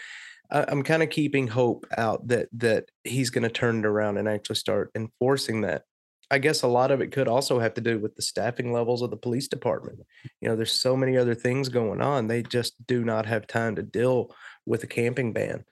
I, 0.54 0.66
I'm 0.68 0.84
kind 0.84 1.04
of 1.04 1.10
keeping 1.10 1.48
hope 1.48 1.86
out 1.98 2.28
that 2.30 2.48
that 2.54 2.86
he's 3.04 3.30
going 3.30 3.44
to 3.44 3.50
turn 3.50 3.80
it 3.80 3.86
around 3.86 4.18
and 4.18 4.30
actually 4.30 4.56
start 4.56 4.92
enforcing 4.96 5.62
that. 5.62 5.84
I 6.32 6.38
guess 6.38 6.64
a 6.64 6.68
lot 6.68 6.92
of 6.92 7.02
it 7.02 7.12
could 7.12 7.28
also 7.28 7.60
have 7.60 7.74
to 7.76 7.82
do 7.82 8.00
with 8.00 8.16
the 8.16 8.22
staffing 8.22 8.72
levels 8.72 9.02
of 9.02 9.10
the 9.10 9.18
police 9.18 9.48
department. 9.48 10.00
You 10.40 10.50
know, 10.50 10.56
there's 10.56 10.72
so 10.72 10.96
many 10.96 11.18
other 11.18 11.36
things 11.36 11.70
going 11.70 12.02
on. 12.02 12.28
They 12.28 12.42
just 12.42 12.74
do 12.88 13.04
not 13.04 13.26
have 13.26 13.46
time 13.46 13.76
to 13.76 13.84
deal 13.84 14.34
with 14.66 14.84
a 14.84 14.88
camping 14.88 15.34
ban. 15.34 15.66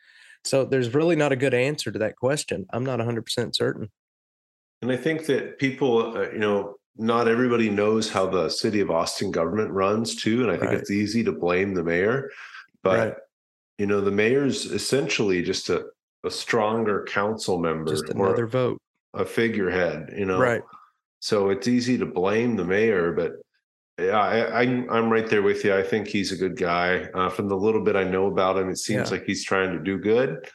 So 0.43 0.65
there's 0.65 0.93
really 0.93 1.15
not 1.15 1.31
a 1.31 1.35
good 1.35 1.53
answer 1.53 1.91
to 1.91 1.99
that 1.99 2.15
question. 2.15 2.65
I'm 2.71 2.83
not 2.83 2.99
100% 2.99 3.55
certain. 3.55 3.89
And 4.81 4.91
I 4.91 4.97
think 4.97 5.25
that 5.27 5.57
people, 5.57 6.17
uh, 6.17 6.31
you 6.31 6.39
know, 6.39 6.75
not 6.97 7.27
everybody 7.27 7.69
knows 7.69 8.09
how 8.09 8.27
the 8.27 8.49
city 8.49 8.81
of 8.81 8.91
Austin 8.91 9.31
government 9.31 9.71
runs 9.71 10.15
too. 10.15 10.43
And 10.43 10.51
I 10.51 10.57
think 10.57 10.71
right. 10.71 10.77
it's 10.79 10.91
easy 10.91 11.23
to 11.23 11.31
blame 11.31 11.73
the 11.73 11.83
mayor, 11.83 12.29
but 12.83 12.97
right. 12.97 13.13
You 13.81 13.87
know, 13.87 13.99
the 13.99 14.11
mayor's 14.11 14.67
essentially 14.67 15.41
just 15.41 15.67
a, 15.69 15.85
a 16.23 16.29
stronger 16.29 17.03
council 17.09 17.57
member, 17.57 17.89
just 17.89 18.09
another 18.09 18.45
vote, 18.45 18.77
a 19.15 19.25
figurehead, 19.25 20.13
you 20.15 20.25
know? 20.25 20.37
Right. 20.37 20.61
So 21.19 21.49
it's 21.49 21.67
easy 21.67 21.97
to 21.97 22.05
blame 22.05 22.55
the 22.55 22.63
mayor, 22.63 23.11
but 23.11 23.31
yeah, 23.97 24.19
I, 24.19 24.61
am 24.61 24.83
I'm, 24.83 24.89
I'm 24.91 25.09
right 25.09 25.27
there 25.27 25.41
with 25.41 25.65
you. 25.65 25.75
I 25.75 25.81
think 25.81 26.07
he's 26.07 26.31
a 26.31 26.35
good 26.35 26.57
guy. 26.57 27.09
Uh, 27.15 27.29
from 27.29 27.47
the 27.47 27.57
little 27.57 27.83
bit 27.83 27.95
I 27.95 28.03
know 28.03 28.27
about 28.27 28.59
him, 28.59 28.69
it 28.69 28.77
seems 28.77 29.09
yeah. 29.09 29.17
like 29.17 29.25
he's 29.25 29.43
trying 29.43 29.75
to 29.75 29.83
do 29.83 29.97
good. 29.97 30.47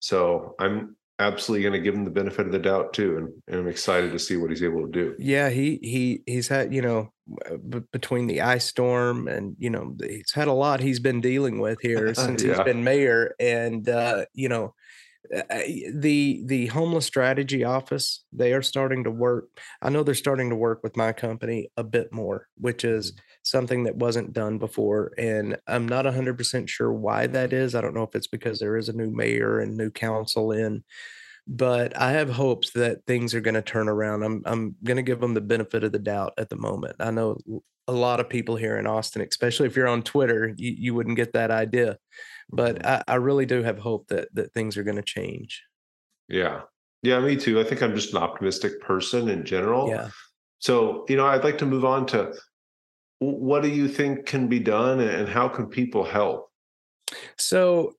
So 0.00 0.54
I'm 0.60 0.94
absolutely 1.18 1.62
going 1.62 1.80
to 1.80 1.84
give 1.84 1.94
him 1.94 2.04
the 2.04 2.10
benefit 2.10 2.46
of 2.46 2.52
the 2.52 2.58
doubt 2.58 2.92
too, 2.92 3.16
and, 3.16 3.28
and, 3.48 3.60
I'm 3.60 3.68
excited 3.68 4.12
to 4.12 4.18
see 4.18 4.36
what 4.36 4.50
he's 4.50 4.62
able 4.62 4.86
to 4.86 4.92
do. 4.92 5.14
Yeah, 5.18 5.50
he 5.50 5.78
he 5.82 6.22
he's 6.26 6.48
had 6.48 6.74
you 6.74 6.82
know 6.82 7.12
b- 7.68 7.82
between 7.92 8.26
the 8.26 8.40
ice 8.42 8.66
storm 8.66 9.28
and 9.28 9.56
you 9.58 9.70
know 9.70 9.96
he's 10.02 10.32
had 10.32 10.48
a 10.48 10.52
lot 10.52 10.80
he's 10.80 11.00
been 11.00 11.20
dealing 11.20 11.60
with 11.60 11.78
here 11.82 12.14
since 12.14 12.42
yeah. 12.42 12.54
he's 12.54 12.64
been 12.64 12.84
mayor, 12.84 13.34
and 13.38 13.88
uh, 13.88 14.24
you 14.34 14.48
know 14.48 14.74
the 15.94 16.42
the 16.44 16.66
homeless 16.66 17.06
strategy 17.06 17.64
office 17.64 18.24
they 18.32 18.52
are 18.52 18.62
starting 18.62 19.04
to 19.04 19.10
work 19.10 19.46
i 19.80 19.88
know 19.88 20.02
they're 20.02 20.14
starting 20.14 20.50
to 20.50 20.56
work 20.56 20.80
with 20.82 20.96
my 20.96 21.12
company 21.12 21.70
a 21.78 21.82
bit 21.82 22.12
more 22.12 22.46
which 22.58 22.84
is 22.84 23.12
mm. 23.12 23.16
Something 23.44 23.84
that 23.84 23.96
wasn't 23.96 24.32
done 24.32 24.58
before 24.58 25.12
and 25.18 25.56
i'm 25.66 25.86
not 25.86 26.04
100% 26.04 26.68
sure 26.68 26.92
why 26.92 27.26
that 27.26 27.52
is 27.52 27.74
i 27.74 27.80
don't 27.80 27.94
know 27.94 28.02
if 28.02 28.14
it's 28.14 28.26
because 28.26 28.58
there 28.58 28.76
is 28.76 28.88
a 28.88 28.96
new 28.96 29.10
mayor 29.10 29.60
and 29.60 29.76
new 29.76 29.90
council 29.90 30.52
in 30.52 30.82
but 31.46 31.96
i 31.96 32.12
have 32.12 32.30
hopes 32.30 32.70
that 32.70 33.04
things 33.06 33.34
are 33.34 33.40
going 33.40 33.54
to 33.54 33.62
turn 33.62 33.88
around 33.88 34.22
i'm 34.22 34.42
i'm 34.46 34.74
going 34.82 34.96
to 34.96 35.02
give 35.02 35.20
them 35.20 35.34
the 35.34 35.40
benefit 35.40 35.84
of 35.84 35.92
the 35.92 35.98
doubt 35.98 36.32
at 36.38 36.48
the 36.48 36.56
moment 36.56 36.96
i 37.00 37.10
know 37.10 37.36
a 37.86 37.92
lot 37.92 38.18
of 38.18 38.30
people 38.30 38.56
here 38.56 38.78
in 38.78 38.86
austin 38.86 39.20
especially 39.22 39.66
if 39.66 39.76
you're 39.76 39.86
on 39.86 40.02
twitter 40.02 40.54
you, 40.56 40.74
you 40.76 40.94
wouldn't 40.94 41.16
get 41.16 41.34
that 41.34 41.50
idea 41.50 41.98
but 42.50 42.76
mm-hmm. 42.76 42.86
I, 42.86 43.14
I 43.14 43.14
really 43.16 43.46
do 43.46 43.62
have 43.62 43.78
hope 43.78 44.08
that 44.08 44.28
that 44.34 44.52
things 44.52 44.76
are 44.76 44.84
going 44.84 44.96
to 44.96 45.02
change. 45.02 45.62
Yeah, 46.28 46.62
yeah, 47.02 47.20
me 47.20 47.36
too. 47.36 47.60
I 47.60 47.64
think 47.64 47.82
I'm 47.82 47.94
just 47.94 48.14
an 48.14 48.22
optimistic 48.22 48.80
person 48.80 49.28
in 49.28 49.44
general. 49.44 49.88
Yeah. 49.88 50.08
So 50.58 51.04
you 51.08 51.16
know, 51.16 51.26
I'd 51.26 51.44
like 51.44 51.58
to 51.58 51.66
move 51.66 51.84
on 51.84 52.06
to 52.06 52.34
what 53.32 53.62
do 53.62 53.68
you 53.68 53.88
think 53.88 54.26
can 54.26 54.48
be 54.48 54.58
done, 54.58 55.00
and 55.00 55.28
how 55.28 55.48
can 55.48 55.66
people 55.66 56.04
help? 56.04 56.50
So, 57.38 57.94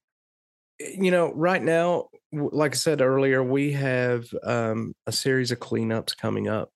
eh, 0.81 0.95
you 0.97 1.11
know, 1.11 1.31
right 1.33 1.61
now, 1.61 2.09
like 2.31 2.73
I 2.73 2.77
said 2.77 3.01
earlier, 3.01 3.43
we 3.43 3.71
have 3.73 4.25
um, 4.43 4.93
a 5.07 5.11
series 5.11 5.51
of 5.51 5.59
cleanups 5.59 6.17
coming 6.17 6.47
up. 6.47 6.69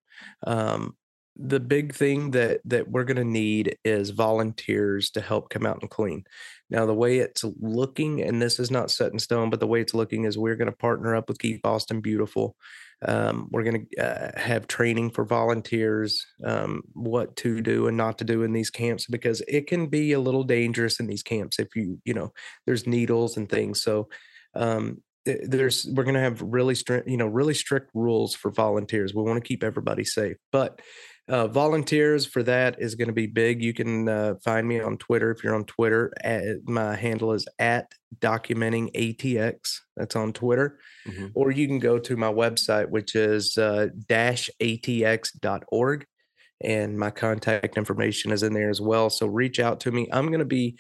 Um, 0.46 0.96
the 1.42 1.60
big 1.60 1.94
thing 1.94 2.32
that 2.32 2.60
that 2.66 2.90
we're 2.90 3.06
going 3.06 3.18
to 3.18 3.24
need 3.24 3.78
is 3.86 4.10
volunteers 4.10 5.10
to 5.12 5.22
help 5.22 5.50
come 5.50 5.66
out 5.66 5.80
and 5.82 5.90
clean. 5.90 6.26
Now, 6.70 6.86
the 6.86 6.94
way 6.94 7.20
it's 7.20 7.46
looking, 7.60 8.22
and 8.22 8.42
this 8.42 8.60
is 8.60 8.70
not 8.70 8.92
set 8.92 9.14
in 9.14 9.20
stone, 9.20 9.50
but 9.50 9.60
the 9.60 9.68
way 9.68 9.82
it's 9.82 9.94
looking 9.94 10.26
is 10.26 10.38
we're 10.38 10.58
going 10.58 10.70
to 10.70 10.76
partner 10.78 11.16
up 11.16 11.30
with 11.30 11.40
Keep 11.40 11.66
Austin 11.66 12.02
Beautiful. 12.02 12.56
Um, 13.08 13.48
we're 13.52 13.64
going 13.64 13.88
to 13.96 14.04
uh, 14.04 14.40
have 14.40 14.68
training 14.68 15.12
for 15.12 15.24
volunteers, 15.24 16.26
um, 16.44 16.82
what 16.94 17.36
to 17.38 17.62
do 17.62 17.88
and 17.88 17.96
not 17.96 18.18
to 18.18 18.26
do 18.26 18.44
in 18.44 18.52
these 18.52 18.70
camps, 18.70 19.06
because 19.08 19.42
it 19.48 19.68
can 19.68 19.88
be 19.88 20.12
a 20.12 20.20
little 20.20 20.44
dangerous 20.44 21.00
in 21.00 21.08
these 21.08 21.24
camps 21.24 21.60
if 21.60 21.76
you, 21.76 22.00
you 22.04 22.14
know, 22.14 22.34
there's 22.66 22.86
needles 22.86 23.38
and 23.38 23.50
things. 23.50 23.82
So, 23.82 24.10
um, 24.56 25.02
there's 25.26 25.86
we're 25.94 26.04
going 26.04 26.16
to 26.16 26.22
have 26.22 26.42
really 26.42 26.74
strict 26.74 27.08
you 27.08 27.18
know 27.18 27.28
really 27.28 27.54
strict 27.54 27.92
rules 27.94 28.34
for 28.34 28.52
volunteers 28.52 29.14
we 29.14 29.22
want 29.22 29.36
to 29.36 29.48
keep 29.48 29.64
everybody 29.64 30.04
safe 30.04 30.38
but 30.52 30.82
uh, 31.30 31.48
volunteers 31.48 32.26
for 32.26 32.42
that 32.44 32.82
is 32.82 32.96
going 32.96 33.08
to 33.08 33.14
be 33.14 33.28
big. 33.28 33.62
You 33.62 33.74
can 33.74 34.10
uh, 34.10 34.36
find 34.44 34.68
me 34.68 34.80
on 34.80 34.98
Twitter 34.98 35.30
if 35.32 35.44
you're 35.44 35.56
on 35.56 35.66
Twitter. 35.66 36.12
At, 36.24 36.68
my 36.68 36.96
handle 36.96 37.34
is 37.34 37.48
at 37.60 37.92
documenting 38.20 38.92
ATX. 38.94 39.82
That's 39.96 40.16
on 40.16 40.34
Twitter. 40.34 40.80
Mm-hmm. 41.08 41.28
Or 41.36 41.52
you 41.52 41.68
can 41.68 41.78
go 41.80 42.00
to 42.00 42.18
my 42.18 42.32
website, 42.32 42.90
which 42.90 43.16
is 43.16 43.58
uh, 43.58 43.90
atx.org. 44.10 46.06
And 46.62 47.00
my 47.00 47.12
contact 47.12 47.78
information 47.78 48.32
is 48.32 48.44
in 48.44 48.54
there 48.54 48.70
as 48.70 48.82
well. 48.82 49.10
So 49.10 49.28
reach 49.28 49.60
out 49.60 49.80
to 49.82 49.92
me. 49.92 50.10
I'm 50.12 50.28
going 50.28 50.40
to 50.40 50.46
be 50.46 50.78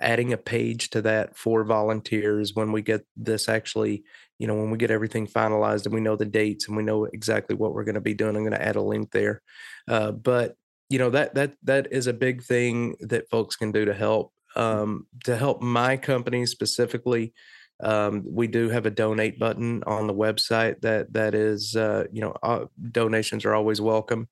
adding 0.00 0.32
a 0.32 0.36
page 0.36 0.90
to 0.90 1.02
that 1.02 1.36
for 1.36 1.64
volunteers 1.64 2.54
when 2.54 2.72
we 2.72 2.82
get 2.82 3.06
this 3.16 3.48
actually 3.48 4.04
you 4.44 4.48
know 4.48 4.56
when 4.56 4.70
we 4.70 4.76
get 4.76 4.90
everything 4.90 5.26
finalized 5.26 5.86
and 5.86 5.94
we 5.94 6.02
know 6.02 6.16
the 6.16 6.26
dates 6.26 6.68
and 6.68 6.76
we 6.76 6.82
know 6.82 7.06
exactly 7.06 7.56
what 7.56 7.72
we're 7.72 7.82
going 7.82 7.94
to 7.94 8.00
be 8.02 8.12
doing 8.12 8.36
i'm 8.36 8.42
going 8.42 8.52
to 8.52 8.62
add 8.62 8.76
a 8.76 8.82
link 8.82 9.10
there. 9.10 9.40
Uh, 9.88 10.10
but 10.10 10.54
you 10.90 10.98
know 10.98 11.08
that 11.08 11.34
that 11.34 11.54
that 11.62 11.90
is 11.90 12.08
a 12.08 12.12
big 12.12 12.42
thing 12.42 12.94
that 13.00 13.30
folks 13.30 13.56
can 13.56 13.72
do 13.72 13.86
to 13.86 13.94
help 13.94 14.34
um, 14.54 15.06
to 15.24 15.34
help 15.34 15.62
my 15.62 15.96
company 15.96 16.44
specifically 16.44 17.32
um, 17.82 18.22
we 18.26 18.46
do 18.46 18.68
have 18.68 18.84
a 18.84 18.90
donate 18.90 19.38
button 19.38 19.82
on 19.86 20.06
the 20.06 20.12
website 20.12 20.78
that 20.82 21.10
that 21.14 21.34
is 21.34 21.74
uh, 21.74 22.04
you 22.12 22.20
know 22.20 22.34
uh, 22.42 22.66
donations 22.92 23.46
are 23.46 23.54
always 23.54 23.80
welcome. 23.80 24.28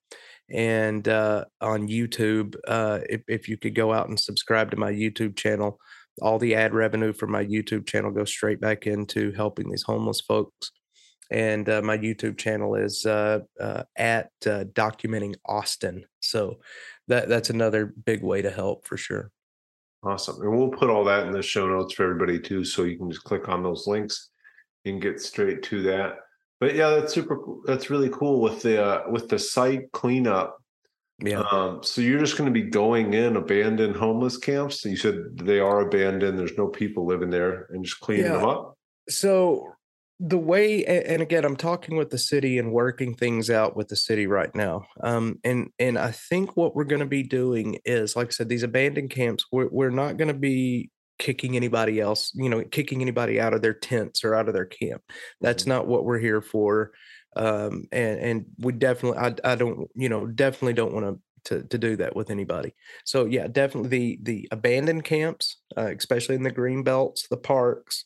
And 0.51 1.09
uh, 1.09 1.47
on 1.63 1.89
youtube 1.89 2.55
uh, 2.69 2.99
if, 3.09 3.23
if 3.29 3.49
you 3.49 3.57
could 3.57 3.75
go 3.75 3.95
out 3.95 4.11
and 4.11 4.21
subscribe 4.21 4.71
to 4.73 4.77
my 4.77 4.93
youtube 4.93 5.37
channel 5.37 5.79
all 6.21 6.39
the 6.39 6.55
ad 6.55 6.75
revenue 6.75 7.13
from 7.13 7.31
my 7.31 7.45
youtube 7.45 7.87
channel 7.87 8.11
goes 8.11 8.31
straight 8.31 8.61
back 8.61 8.87
into 8.87 9.33
helping 9.33 9.71
these 9.71 9.83
homeless 9.83 10.21
folks 10.21 10.73
and 11.33 11.67
uh, 11.71 11.81
my 11.81 11.97
YouTube 11.97 12.37
channel 12.37 12.75
is 12.75 13.07
uh, 13.07 13.41
uh, 13.59 13.85
at 13.97 14.31
uh, 14.45 14.65
documenting 14.75 15.35
Austin. 15.47 16.05
So 16.21 16.59
that 17.09 17.29
that's 17.29 17.51
another 17.51 17.87
big 17.87 18.23
way 18.23 18.43
to 18.43 18.51
help 18.51 18.87
for 18.87 18.99
sure. 18.99 19.31
Awesome, 20.05 20.43
and 20.43 20.57
we'll 20.57 20.69
put 20.69 20.91
all 20.91 21.05
that 21.05 21.27
in 21.27 21.33
the 21.33 21.43
show 21.43 21.67
notes 21.67 21.95
for 21.95 22.05
everybody 22.05 22.39
too, 22.39 22.65
so 22.65 22.85
you 22.85 22.99
can 22.99 23.11
just 23.11 23.25
click 23.25 23.49
on 23.49 23.63
those 23.63 23.87
links 23.87 24.31
and 24.85 25.01
get 25.01 25.21
straight 25.21 25.63
to 25.65 25.83
that. 25.83 26.17
But 26.61 26.75
yeah, 26.75 26.91
that's 26.91 27.15
super. 27.15 27.39
That's 27.65 27.89
really 27.89 28.11
cool 28.11 28.41
with 28.41 28.63
the 28.63 28.85
uh, 28.85 29.11
with 29.11 29.29
the 29.29 29.39
site 29.39 29.91
cleanup. 29.93 30.62
Yeah. 31.25 31.45
Um, 31.53 31.83
so 31.83 32.01
you're 32.01 32.19
just 32.19 32.37
going 32.37 32.53
to 32.53 32.61
be 32.61 32.69
going 32.69 33.15
in 33.15 33.37
abandoned 33.37 33.97
homeless 33.97 34.37
camps. 34.37 34.85
You 34.85 34.97
said 34.97 35.39
they 35.39 35.61
are 35.61 35.81
abandoned. 35.81 36.39
There's 36.39 36.59
no 36.59 36.67
people 36.67 37.07
living 37.07 37.31
there, 37.31 37.69
and 37.71 37.85
just 37.85 38.01
cleaning 38.01 38.27
yeah. 38.27 38.39
them 38.39 38.49
up. 38.49 38.77
So 39.09 39.73
the 40.25 40.39
way 40.39 40.85
and 40.85 41.21
again 41.21 41.45
i'm 41.45 41.57
talking 41.57 41.97
with 41.97 42.11
the 42.11 42.19
city 42.19 42.57
and 42.57 42.71
working 42.71 43.13
things 43.13 43.51
out 43.51 43.75
with 43.77 43.89
the 43.89 43.97
city 43.97 44.29
right 44.29 44.55
now 44.55 44.85
um, 45.03 45.41
and 45.43 45.69
and 45.81 45.99
i 45.99 46.13
think 46.13 46.57
what 46.57 46.77
we're 46.77 46.85
going 46.85 47.01
to 47.01 47.07
be 47.07 47.25
doing 47.25 47.77
is 47.85 48.15
like 48.15 48.29
i 48.29 48.31
said 48.31 48.49
these 48.49 48.63
abandoned 48.63 49.11
camps 49.11 49.47
we're, 49.51 49.69
we're 49.73 49.91
not 49.91 50.17
going 50.17 50.29
to 50.29 50.35
be 50.35 50.89
kicking 51.19 51.57
anybody 51.57 51.99
else 51.99 52.31
you 52.37 52.49
know 52.49 52.63
kicking 52.63 53.03
anybody 53.03 53.41
out 53.41 53.53
of 53.53 53.63
their 53.63 53.75
tents 53.75 54.23
or 54.23 54.33
out 54.35 54.47
of 54.47 54.55
their 54.55 54.65
camp 54.65 55.03
that's 55.41 55.65
mm-hmm. 55.65 55.73
not 55.73 55.89
what 55.89 56.05
we're 56.05 56.21
here 56.21 56.41
for 56.41 56.93
um, 57.37 57.87
and 57.93 58.19
and 58.21 58.47
we 58.59 58.73
definitely 58.73 59.19
I, 59.19 59.35
I 59.45 59.55
don't 59.55 59.91
you 59.95 60.09
know 60.09 60.27
definitely 60.27 60.75
don't 60.75 60.95
want 60.95 61.07
to 61.07 61.21
to, 61.45 61.63
to 61.65 61.79
do 61.79 61.97
that 61.97 62.15
with 62.15 62.31
anybody. 62.31 62.75
So 63.05 63.25
yeah, 63.25 63.49
definitely 63.49 63.89
the 63.89 64.19
the 64.23 64.49
abandoned 64.53 65.05
camps, 65.05 65.59
uh, 65.77 65.93
especially 65.97 66.37
in 66.37 66.43
the 66.43 66.51
green 66.51 66.83
belts, 66.83 67.27
the 67.29 67.37
parks, 67.37 68.05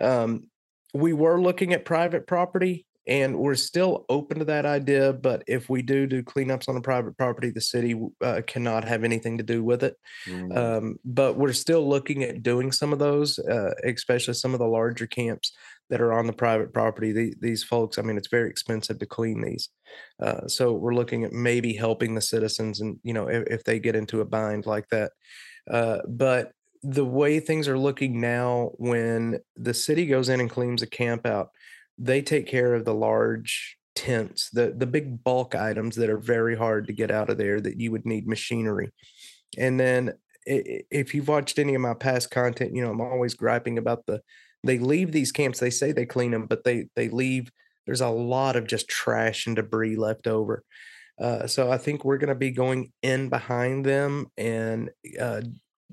um, 0.00 0.48
we 0.94 1.12
were 1.12 1.40
looking 1.40 1.72
at 1.72 1.84
private 1.84 2.26
property 2.26 2.86
and 3.06 3.38
we're 3.38 3.54
still 3.54 4.04
open 4.10 4.38
to 4.38 4.44
that 4.44 4.66
idea 4.66 5.12
but 5.12 5.42
if 5.46 5.68
we 5.68 5.82
do 5.82 6.06
do 6.06 6.22
cleanups 6.22 6.68
on 6.68 6.76
a 6.76 6.80
private 6.80 7.16
property 7.16 7.50
the 7.50 7.60
city 7.60 7.98
uh, 8.22 8.42
cannot 8.46 8.84
have 8.84 9.02
anything 9.02 9.38
to 9.38 9.44
do 9.44 9.64
with 9.64 9.82
it 9.82 9.96
mm. 10.26 10.56
um, 10.56 10.96
but 11.04 11.36
we're 11.36 11.52
still 11.52 11.88
looking 11.88 12.22
at 12.22 12.42
doing 12.42 12.70
some 12.70 12.92
of 12.92 12.98
those 12.98 13.38
uh, 13.38 13.72
especially 13.84 14.34
some 14.34 14.52
of 14.52 14.60
the 14.60 14.66
larger 14.66 15.06
camps 15.06 15.56
that 15.90 16.00
are 16.00 16.12
on 16.12 16.26
the 16.26 16.32
private 16.32 16.72
property 16.72 17.12
the, 17.12 17.34
these 17.40 17.64
folks 17.64 17.98
i 17.98 18.02
mean 18.02 18.16
it's 18.16 18.28
very 18.28 18.50
expensive 18.50 18.98
to 18.98 19.06
clean 19.06 19.40
these 19.40 19.68
uh, 20.22 20.46
so 20.46 20.72
we're 20.72 20.94
looking 20.94 21.24
at 21.24 21.32
maybe 21.32 21.72
helping 21.72 22.14
the 22.14 22.20
citizens 22.20 22.80
and 22.80 22.98
you 23.02 23.12
know 23.12 23.28
if, 23.28 23.46
if 23.46 23.64
they 23.64 23.78
get 23.78 23.96
into 23.96 24.20
a 24.20 24.24
bind 24.24 24.66
like 24.66 24.88
that 24.88 25.12
uh, 25.70 25.98
but 26.08 26.52
the 26.82 27.04
way 27.04 27.40
things 27.40 27.68
are 27.68 27.78
looking 27.78 28.20
now, 28.20 28.70
when 28.76 29.40
the 29.56 29.74
city 29.74 30.06
goes 30.06 30.28
in 30.28 30.40
and 30.40 30.50
cleans 30.50 30.82
a 30.82 30.86
camp 30.86 31.26
out, 31.26 31.50
they 31.98 32.22
take 32.22 32.46
care 32.46 32.74
of 32.74 32.84
the 32.84 32.94
large 32.94 33.76
tents, 33.96 34.50
the 34.50 34.72
the 34.76 34.86
big 34.86 35.24
bulk 35.24 35.54
items 35.54 35.96
that 35.96 36.10
are 36.10 36.18
very 36.18 36.56
hard 36.56 36.86
to 36.86 36.92
get 36.92 37.10
out 37.10 37.30
of 37.30 37.38
there 37.38 37.60
that 37.60 37.80
you 37.80 37.90
would 37.90 38.06
need 38.06 38.28
machinery. 38.28 38.92
And 39.56 39.78
then 39.78 40.12
if 40.46 41.14
you've 41.14 41.28
watched 41.28 41.58
any 41.58 41.74
of 41.74 41.80
my 41.80 41.94
past 41.94 42.30
content, 42.30 42.74
you 42.74 42.82
know 42.82 42.90
I'm 42.90 43.00
always 43.00 43.34
griping 43.34 43.78
about 43.78 44.06
the 44.06 44.22
they 44.64 44.78
leave 44.78 45.12
these 45.12 45.32
camps. 45.32 45.60
They 45.60 45.70
say 45.70 45.92
they 45.92 46.06
clean 46.06 46.30
them, 46.30 46.46
but 46.46 46.64
they 46.64 46.88
they 46.96 47.08
leave. 47.08 47.50
There's 47.86 48.00
a 48.00 48.08
lot 48.08 48.56
of 48.56 48.66
just 48.66 48.88
trash 48.88 49.46
and 49.46 49.56
debris 49.56 49.96
left 49.96 50.26
over. 50.26 50.64
Uh, 51.20 51.46
so 51.46 51.70
I 51.70 51.78
think 51.78 52.04
we're 52.04 52.18
going 52.18 52.28
to 52.28 52.34
be 52.34 52.50
going 52.50 52.92
in 53.02 53.28
behind 53.28 53.84
them 53.84 54.26
and 54.36 54.90
uh, 55.20 55.40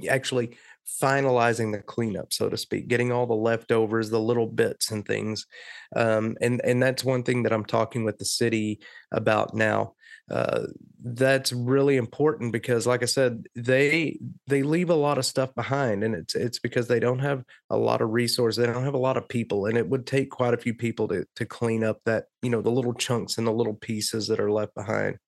actually 0.09 0.57
finalizing 1.01 1.71
the 1.71 1.81
cleanup, 1.81 2.31
so 2.31 2.49
to 2.49 2.57
speak, 2.57 2.87
getting 2.87 3.11
all 3.11 3.25
the 3.25 3.33
leftovers, 3.33 4.09
the 4.09 4.19
little 4.19 4.45
bits 4.45 4.91
and 4.91 5.05
things. 5.05 5.47
Um, 5.95 6.35
and 6.41 6.61
and 6.63 6.81
that's 6.81 7.03
one 7.03 7.23
thing 7.23 7.43
that 7.43 7.53
I'm 7.53 7.65
talking 7.65 8.03
with 8.03 8.17
the 8.17 8.25
city 8.25 8.79
about 9.11 9.55
now. 9.55 9.93
Uh, 10.29 10.63
that's 11.03 11.53
really 11.53 11.97
important 11.97 12.51
because, 12.51 12.87
like 12.87 13.03
I 13.03 13.05
said, 13.05 13.45
they 13.55 14.17
they 14.47 14.63
leave 14.63 14.89
a 14.89 14.95
lot 14.95 15.19
of 15.19 15.25
stuff 15.25 15.53
behind, 15.53 16.03
and 16.03 16.15
it's 16.15 16.33
it's 16.33 16.57
because 16.57 16.87
they 16.87 16.99
don't 16.99 17.19
have 17.19 17.43
a 17.69 17.77
lot 17.77 18.01
of 18.01 18.09
resources. 18.09 18.57
They 18.57 18.71
don't 18.71 18.85
have 18.85 18.95
a 18.95 18.99
lot 18.99 19.17
of 19.17 19.29
people, 19.29 19.67
and 19.67 19.77
it 19.77 19.87
would 19.87 20.07
take 20.07 20.31
quite 20.31 20.55
a 20.55 20.57
few 20.57 20.73
people 20.73 21.07
to 21.09 21.25
to 21.35 21.45
clean 21.45 21.83
up 21.83 21.99
that 22.05 22.25
you 22.41 22.49
know 22.49 22.61
the 22.61 22.71
little 22.71 22.93
chunks 22.93 23.37
and 23.37 23.45
the 23.45 23.51
little 23.51 23.75
pieces 23.75 24.27
that 24.27 24.39
are 24.39 24.51
left 24.51 24.73
behind. 24.73 25.19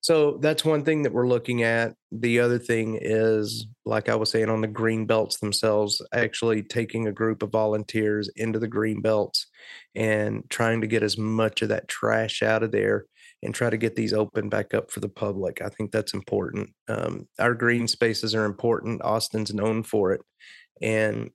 So 0.00 0.36
that's 0.36 0.66
one 0.66 0.84
thing 0.84 1.02
that 1.04 1.14
we're 1.14 1.26
looking 1.26 1.62
at. 1.62 1.94
The 2.12 2.40
other 2.40 2.58
thing 2.58 2.98
is, 3.00 3.66
like 3.86 4.10
I 4.10 4.14
was 4.16 4.30
saying, 4.30 4.50
on 4.50 4.60
the 4.60 4.68
green 4.68 5.06
belts 5.06 5.38
themselves, 5.38 6.02
actually 6.12 6.62
taking 6.62 7.08
a 7.08 7.12
group 7.12 7.42
of 7.42 7.50
volunteers 7.50 8.28
into 8.36 8.58
the 8.58 8.68
green 8.68 9.00
belts 9.00 9.46
and 9.94 10.44
trying 10.50 10.82
to 10.82 10.86
get 10.86 11.02
as 11.02 11.16
much 11.16 11.62
of 11.62 11.70
that 11.70 11.88
trash 11.88 12.42
out 12.42 12.62
of 12.62 12.70
there 12.70 13.06
and 13.44 13.54
try 13.54 13.70
to 13.70 13.76
get 13.76 13.94
these 13.94 14.12
open 14.12 14.48
back 14.48 14.74
up 14.74 14.90
for 14.90 15.00
the 15.00 15.08
public. 15.08 15.60
I 15.62 15.68
think 15.68 15.92
that's 15.92 16.14
important. 16.14 16.70
Um, 16.88 17.28
our 17.38 17.54
green 17.54 17.86
spaces 17.86 18.34
are 18.34 18.46
important. 18.46 19.02
Austin's 19.02 19.52
known 19.52 19.82
for 19.82 20.12
it. 20.12 20.22
And 20.80 21.30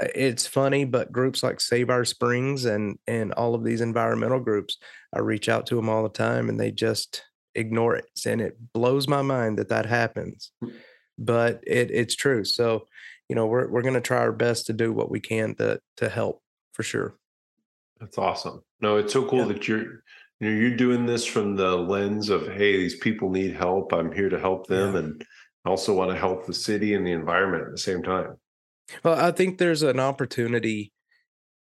uh, 0.00 0.08
it's 0.14 0.46
funny, 0.46 0.84
but 0.84 1.12
groups 1.12 1.42
like 1.42 1.60
Save 1.60 1.88
Our 1.88 2.04
Springs 2.04 2.64
and 2.64 2.98
and 3.06 3.32
all 3.32 3.54
of 3.54 3.64
these 3.64 3.80
environmental 3.80 4.40
groups, 4.40 4.76
I 5.14 5.20
reach 5.20 5.48
out 5.48 5.66
to 5.66 5.76
them 5.76 5.88
all 5.88 6.02
the 6.02 6.08
time, 6.08 6.48
and 6.48 6.60
they 6.60 6.72
just 6.72 7.22
ignore 7.54 7.96
it. 7.96 8.06
And 8.26 8.40
it 8.40 8.56
blows 8.74 9.08
my 9.08 9.22
mind 9.22 9.58
that 9.58 9.70
that 9.70 9.86
happens, 9.86 10.52
but 11.16 11.62
it, 11.66 11.90
it's 11.90 12.14
true. 12.14 12.44
So, 12.44 12.86
you 13.28 13.34
know, 13.34 13.46
we're, 13.46 13.68
we're 13.68 13.82
going 13.82 13.94
to 13.94 14.00
try 14.00 14.18
our 14.18 14.32
best 14.32 14.66
to 14.66 14.74
do 14.74 14.92
what 14.92 15.10
we 15.10 15.20
can 15.20 15.54
to, 15.54 15.80
to 15.96 16.08
help 16.08 16.42
for 16.74 16.82
sure. 16.82 17.14
That's 17.98 18.18
awesome. 18.18 18.62
No, 18.82 18.98
it's 18.98 19.14
so 19.14 19.24
cool 19.26 19.46
yeah. 19.46 19.52
that 19.54 19.68
you're, 19.68 20.02
you're 20.40 20.76
doing 20.76 21.06
this 21.06 21.24
from 21.24 21.56
the 21.56 21.76
lens 21.76 22.28
of, 22.28 22.46
Hey, 22.46 22.76
these 22.76 22.96
people 22.96 23.30
need 23.30 23.54
help. 23.54 23.92
I'm 23.92 24.12
here 24.12 24.28
to 24.28 24.38
help 24.38 24.66
them. 24.66 24.92
Yeah. 24.92 25.00
And 25.00 25.26
also 25.64 25.94
want 25.94 26.10
to 26.10 26.16
help 26.16 26.46
the 26.46 26.54
city 26.54 26.94
and 26.94 27.06
the 27.06 27.12
environment 27.12 27.64
at 27.64 27.72
the 27.72 27.78
same 27.78 28.02
time. 28.02 28.36
Well, 29.02 29.18
I 29.18 29.32
think 29.32 29.58
there's 29.58 29.82
an 29.82 29.98
opportunity 29.98 30.92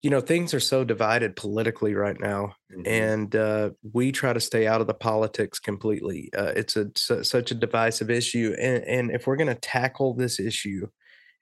you 0.04 0.10
know 0.10 0.20
things 0.20 0.52
are 0.52 0.60
so 0.60 0.84
divided 0.84 1.34
politically 1.34 1.94
right 1.94 2.20
now 2.20 2.54
mm-hmm. 2.70 2.82
and 2.86 3.34
uh, 3.34 3.70
we 3.94 4.12
try 4.12 4.34
to 4.34 4.40
stay 4.40 4.66
out 4.66 4.82
of 4.82 4.86
the 4.86 4.94
politics 4.94 5.58
completely 5.58 6.30
uh, 6.36 6.52
it's 6.54 6.76
a 6.76 6.90
such 7.24 7.50
a 7.50 7.54
divisive 7.54 8.10
issue 8.10 8.54
and, 8.60 8.84
and 8.84 9.10
if 9.10 9.26
we're 9.26 9.36
going 9.36 9.48
to 9.48 9.54
tackle 9.54 10.12
this 10.14 10.38
issue 10.38 10.86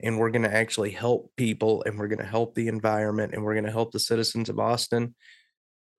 and 0.00 0.16
we're 0.16 0.30
going 0.30 0.44
to 0.44 0.54
actually 0.54 0.90
help 0.90 1.32
people 1.36 1.82
and 1.84 1.98
we're 1.98 2.08
going 2.08 2.20
to 2.20 2.24
help 2.24 2.54
the 2.54 2.68
environment 2.68 3.34
and 3.34 3.42
we're 3.42 3.54
going 3.54 3.66
to 3.66 3.72
help 3.72 3.90
the 3.90 3.98
citizens 3.98 4.48
of 4.48 4.60
austin 4.60 5.12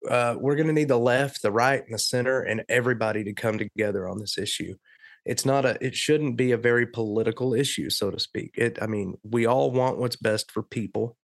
uh, 0.08 0.36
we're 0.38 0.56
going 0.56 0.66
to 0.66 0.72
need 0.72 0.88
the 0.88 0.98
left, 0.98 1.42
the 1.42 1.52
right, 1.52 1.82
and 1.84 1.94
the 1.94 1.98
center, 1.98 2.40
and 2.40 2.64
everybody 2.68 3.24
to 3.24 3.32
come 3.32 3.58
together 3.58 4.08
on 4.08 4.18
this 4.18 4.38
issue. 4.38 4.74
It's 5.24 5.44
not 5.44 5.64
a. 5.64 5.78
It 5.80 5.94
shouldn't 5.94 6.36
be 6.36 6.52
a 6.52 6.56
very 6.56 6.86
political 6.86 7.54
issue, 7.54 7.90
so 7.90 8.10
to 8.10 8.18
speak. 8.18 8.54
It. 8.56 8.78
I 8.82 8.86
mean, 8.86 9.14
we 9.22 9.46
all 9.46 9.70
want 9.70 9.98
what's 9.98 10.16
best 10.16 10.50
for 10.50 10.62
people. 10.62 11.16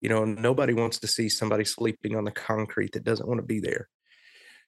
You 0.00 0.08
know, 0.08 0.24
nobody 0.24 0.74
wants 0.74 0.98
to 1.00 1.06
see 1.06 1.28
somebody 1.28 1.64
sleeping 1.64 2.16
on 2.16 2.24
the 2.24 2.32
concrete 2.32 2.92
that 2.92 3.04
doesn't 3.04 3.28
want 3.28 3.38
to 3.38 3.46
be 3.46 3.60
there. 3.60 3.88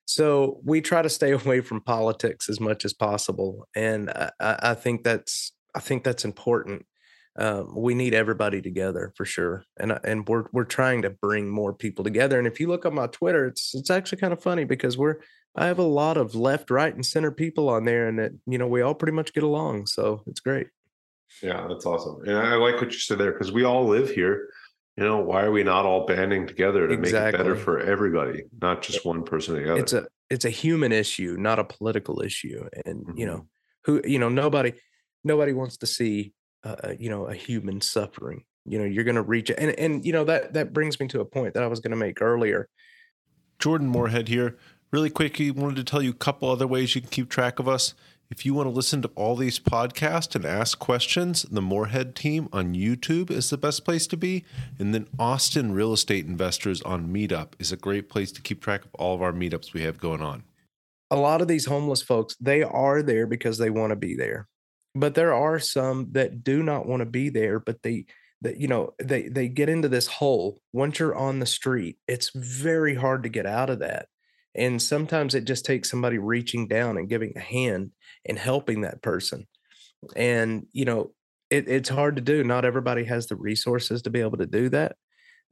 So 0.04 0.60
we 0.64 0.80
try 0.80 1.02
to 1.02 1.08
stay 1.08 1.32
away 1.32 1.60
from 1.60 1.80
politics 1.80 2.48
as 2.48 2.60
much 2.60 2.84
as 2.84 2.94
possible, 2.94 3.66
and 3.74 4.10
I, 4.10 4.30
I 4.40 4.74
think 4.74 5.02
that's 5.02 5.52
I 5.74 5.80
think 5.80 6.04
that's 6.04 6.24
important 6.24 6.86
um, 7.38 7.72
we 7.74 7.94
need 7.94 8.14
everybody 8.14 8.60
together 8.60 9.12
for 9.16 9.24
sure. 9.24 9.64
And 9.78 9.92
uh, 9.92 10.00
and 10.02 10.28
we're 10.28 10.46
we're 10.52 10.64
trying 10.64 11.02
to 11.02 11.10
bring 11.10 11.48
more 11.48 11.72
people 11.72 12.02
together. 12.04 12.36
And 12.36 12.48
if 12.48 12.58
you 12.58 12.66
look 12.66 12.84
on 12.84 12.94
my 12.94 13.06
Twitter, 13.06 13.46
it's 13.46 13.74
it's 13.74 13.90
actually 13.90 14.18
kind 14.18 14.32
of 14.32 14.42
funny 14.42 14.64
because 14.64 14.98
we're 14.98 15.16
I 15.54 15.66
have 15.66 15.78
a 15.78 15.84
lot 15.84 16.16
of 16.16 16.34
left, 16.34 16.70
right, 16.70 16.92
and 16.92 17.06
center 17.06 17.30
people 17.30 17.68
on 17.68 17.84
there, 17.84 18.08
and 18.08 18.18
that 18.18 18.32
you 18.46 18.58
know 18.58 18.66
we 18.66 18.82
all 18.82 18.94
pretty 18.94 19.12
much 19.12 19.32
get 19.32 19.44
along. 19.44 19.86
So 19.86 20.22
it's 20.26 20.40
great. 20.40 20.66
Yeah, 21.40 21.66
that's 21.68 21.86
awesome. 21.86 22.22
And 22.26 22.36
I 22.36 22.54
like 22.56 22.76
what 22.76 22.92
you 22.92 22.98
said 22.98 23.18
there 23.18 23.32
because 23.32 23.52
we 23.52 23.64
all 23.64 23.86
live 23.86 24.10
here. 24.10 24.48
You 24.96 25.04
know, 25.04 25.18
why 25.18 25.42
are 25.42 25.52
we 25.52 25.62
not 25.62 25.86
all 25.86 26.06
banding 26.06 26.48
together 26.48 26.88
to 26.88 26.94
exactly. 26.94 27.20
make 27.20 27.34
it 27.34 27.38
better 27.38 27.54
for 27.54 27.78
everybody, 27.78 28.44
not 28.60 28.82
just 28.82 29.06
one 29.06 29.22
person 29.22 29.54
or 29.54 29.62
the 29.62 29.70
other? 29.70 29.80
It's 29.80 29.92
a 29.92 30.08
it's 30.28 30.44
a 30.44 30.50
human 30.50 30.90
issue, 30.90 31.36
not 31.38 31.60
a 31.60 31.64
political 31.64 32.20
issue. 32.20 32.68
And 32.84 33.06
mm-hmm. 33.06 33.16
you 33.16 33.26
know, 33.26 33.46
who 33.84 34.00
you 34.04 34.18
know, 34.18 34.28
nobody 34.28 34.72
nobody 35.22 35.52
wants 35.52 35.76
to 35.78 35.86
see 35.86 36.32
uh, 36.64 36.92
you 36.98 37.08
know 37.08 37.26
a 37.26 37.34
human 37.34 37.80
suffering 37.80 38.44
you 38.64 38.78
know 38.78 38.84
you're 38.84 39.04
going 39.04 39.14
to 39.14 39.22
reach 39.22 39.50
it 39.50 39.58
and 39.58 39.70
and 39.78 40.04
you 40.04 40.12
know 40.12 40.24
that 40.24 40.52
that 40.52 40.72
brings 40.72 40.98
me 41.00 41.06
to 41.06 41.20
a 41.20 41.24
point 41.24 41.54
that 41.54 41.62
i 41.62 41.66
was 41.66 41.80
going 41.80 41.90
to 41.90 41.96
make 41.96 42.20
earlier. 42.20 42.68
Jordan 43.58 43.88
moorhead 43.88 44.28
here. 44.28 44.56
Really 44.90 45.10
quickly 45.10 45.50
wanted 45.50 45.76
to 45.76 45.84
tell 45.84 46.00
you 46.00 46.10
a 46.10 46.14
couple 46.14 46.48
other 46.48 46.66
ways 46.66 46.94
you 46.94 47.00
can 47.00 47.10
keep 47.10 47.28
track 47.28 47.58
of 47.58 47.68
us. 47.68 47.94
If 48.30 48.46
you 48.46 48.54
want 48.54 48.66
to 48.66 48.70
listen 48.70 49.02
to 49.02 49.10
all 49.16 49.36
these 49.36 49.58
podcasts 49.58 50.34
and 50.34 50.44
ask 50.44 50.78
questions 50.78 51.42
the 51.42 51.62
moorhead 51.62 52.14
team 52.14 52.48
on 52.52 52.74
youtube 52.74 53.30
is 53.30 53.50
the 53.50 53.58
best 53.58 53.84
place 53.84 54.06
to 54.06 54.16
be. 54.16 54.44
And 54.78 54.94
then 54.94 55.08
austin 55.18 55.72
real 55.72 55.92
estate 55.92 56.26
investors 56.26 56.80
on 56.82 57.08
meetup 57.08 57.52
is 57.58 57.72
a 57.72 57.76
great 57.76 58.08
place 58.08 58.30
to 58.32 58.42
keep 58.42 58.62
track 58.62 58.84
of 58.84 58.94
all 58.94 59.14
of 59.14 59.22
our 59.22 59.32
meetups 59.32 59.72
we 59.72 59.82
have 59.82 59.98
going 59.98 60.22
on. 60.22 60.44
A 61.10 61.16
lot 61.16 61.42
of 61.42 61.48
these 61.48 61.66
homeless 61.66 62.02
folks 62.02 62.36
they 62.40 62.62
are 62.62 63.02
there 63.02 63.26
because 63.26 63.58
they 63.58 63.70
want 63.70 63.90
to 63.90 63.96
be 63.96 64.14
there 64.14 64.48
but 64.98 65.14
there 65.14 65.34
are 65.34 65.58
some 65.58 66.08
that 66.12 66.42
do 66.42 66.62
not 66.62 66.86
want 66.86 67.00
to 67.00 67.06
be 67.06 67.28
there 67.28 67.58
but 67.58 67.82
they 67.82 68.04
that 68.40 68.60
you 68.60 68.68
know 68.68 68.94
they 69.02 69.28
they 69.28 69.48
get 69.48 69.68
into 69.68 69.88
this 69.88 70.06
hole. 70.06 70.60
Once 70.72 70.98
you're 70.98 71.14
on 71.14 71.38
the 71.38 71.46
street 71.46 71.98
it's 72.06 72.30
very 72.34 72.94
hard 72.94 73.22
to 73.22 73.28
get 73.28 73.46
out 73.46 73.70
of 73.70 73.80
that 73.80 74.06
and 74.54 74.80
sometimes 74.80 75.34
it 75.34 75.44
just 75.44 75.64
takes 75.64 75.90
somebody 75.90 76.18
reaching 76.18 76.68
down 76.68 76.96
and 76.96 77.08
giving 77.08 77.32
a 77.36 77.40
hand 77.40 77.90
and 78.26 78.38
helping 78.38 78.82
that 78.82 79.02
person 79.02 79.46
and 80.16 80.66
you 80.72 80.84
know 80.84 81.12
it, 81.50 81.68
it's 81.68 81.88
hard 81.88 82.16
to 82.16 82.22
do. 82.22 82.44
Not 82.44 82.66
everybody 82.66 83.04
has 83.04 83.26
the 83.26 83.36
resources 83.36 84.02
to 84.02 84.10
be 84.10 84.20
able 84.20 84.36
to 84.38 84.46
do 84.46 84.68
that 84.68 84.96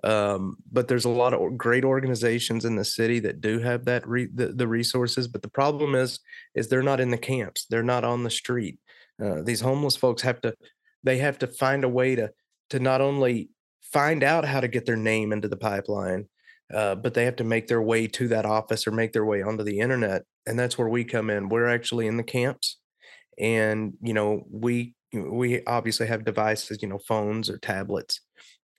um, 0.04 0.56
but 0.70 0.88
there's 0.88 1.04
a 1.06 1.10
lot 1.10 1.32
of 1.32 1.56
great 1.56 1.84
organizations 1.84 2.64
in 2.64 2.76
the 2.76 2.84
city 2.84 3.18
that 3.20 3.40
do 3.40 3.58
have 3.58 3.86
that 3.86 4.06
re- 4.06 4.28
the, 4.32 4.48
the 4.48 4.68
resources 4.68 5.26
but 5.26 5.42
the 5.42 5.48
problem 5.48 5.94
is 5.94 6.20
is 6.54 6.68
they're 6.68 6.82
not 6.82 7.00
in 7.00 7.10
the 7.10 7.18
camps. 7.18 7.66
They're 7.68 7.82
not 7.82 8.04
on 8.04 8.22
the 8.22 8.30
street 8.30 8.78
uh, 9.22 9.42
these 9.42 9.60
homeless 9.60 9.96
folks 9.96 10.22
have 10.22 10.40
to 10.40 10.54
they 11.02 11.18
have 11.18 11.38
to 11.38 11.46
find 11.46 11.84
a 11.84 11.88
way 11.88 12.14
to 12.14 12.30
to 12.70 12.80
not 12.80 13.00
only 13.00 13.50
find 13.82 14.22
out 14.24 14.44
how 14.44 14.60
to 14.60 14.68
get 14.68 14.86
their 14.86 14.96
name 14.96 15.32
into 15.32 15.48
the 15.48 15.56
pipeline 15.56 16.26
uh, 16.74 16.94
but 16.96 17.14
they 17.14 17.24
have 17.24 17.36
to 17.36 17.44
make 17.44 17.68
their 17.68 17.82
way 17.82 18.06
to 18.08 18.26
that 18.28 18.44
office 18.44 18.86
or 18.86 18.90
make 18.90 19.12
their 19.12 19.24
way 19.24 19.42
onto 19.42 19.62
the 19.62 19.78
internet 19.78 20.22
and 20.46 20.58
that's 20.58 20.78
where 20.78 20.88
we 20.88 21.04
come 21.04 21.28
in. 21.28 21.48
We're 21.48 21.66
actually 21.68 22.06
in 22.06 22.16
the 22.16 22.22
camps 22.22 22.78
and 23.38 23.94
you 24.00 24.14
know 24.14 24.44
we 24.50 24.94
we 25.12 25.64
obviously 25.66 26.06
have 26.06 26.24
devices 26.24 26.78
you 26.80 26.88
know 26.88 26.98
phones 26.98 27.50
or 27.50 27.58
tablets 27.58 28.20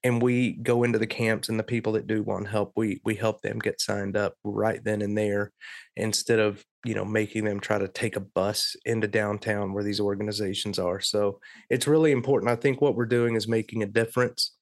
and 0.03 0.21
we 0.21 0.53
go 0.53 0.83
into 0.83 0.97
the 0.97 1.05
camps 1.05 1.47
and 1.47 1.59
the 1.59 1.63
people 1.63 1.93
that 1.93 2.07
do 2.07 2.23
want 2.23 2.47
help 2.47 2.71
we 2.75 2.99
we 3.05 3.13
help 3.13 3.41
them 3.41 3.59
get 3.59 3.79
signed 3.79 4.17
up 4.17 4.33
right 4.43 4.83
then 4.83 5.03
and 5.03 5.15
there 5.15 5.51
instead 5.95 6.39
of 6.39 6.63
you 6.87 6.95
know 6.95 7.05
making 7.05 7.43
them 7.43 7.59
try 7.59 7.77
to 7.77 7.87
take 7.87 8.15
a 8.15 8.21
bus 8.21 8.75
into 8.85 9.07
downtown 9.07 9.73
where 9.73 9.83
these 9.83 9.99
organizations 9.99 10.79
are. 10.79 11.01
So 11.01 11.39
it's 11.69 11.87
really 11.87 12.11
important. 12.11 12.51
I 12.51 12.55
think 12.55 12.81
what 12.81 12.95
we're 12.95 13.05
doing 13.05 13.35
is 13.35 13.47
making 13.47 13.83
a 13.83 13.87
difference. 13.87 14.53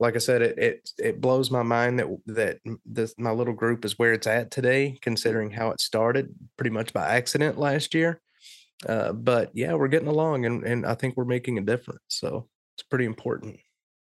Like 0.00 0.16
i 0.16 0.18
said 0.18 0.42
it 0.42 0.58
it, 0.58 0.90
it 0.98 1.20
blows 1.20 1.50
my 1.50 1.62
mind 1.62 1.98
that 1.98 2.08
that 2.26 2.58
this 2.84 3.14
my 3.18 3.30
little 3.30 3.54
group 3.54 3.84
is 3.84 3.98
where 3.98 4.12
it's 4.12 4.26
at 4.26 4.50
today 4.50 4.98
considering 5.02 5.50
how 5.50 5.70
it 5.70 5.80
started 5.80 6.34
pretty 6.56 6.70
much 6.70 6.92
by 6.92 7.16
accident 7.16 7.58
last 7.58 7.94
year. 7.94 8.20
Uh, 8.88 9.12
but 9.12 9.50
yeah 9.54 9.72
we're 9.74 9.88
getting 9.88 10.08
along 10.08 10.44
and, 10.44 10.64
and 10.64 10.84
i 10.84 10.94
think 10.94 11.16
we're 11.16 11.24
making 11.24 11.58
a 11.58 11.62
difference. 11.62 12.02
So 12.08 12.48
it's 12.76 12.82
pretty 12.82 13.04
important. 13.04 13.58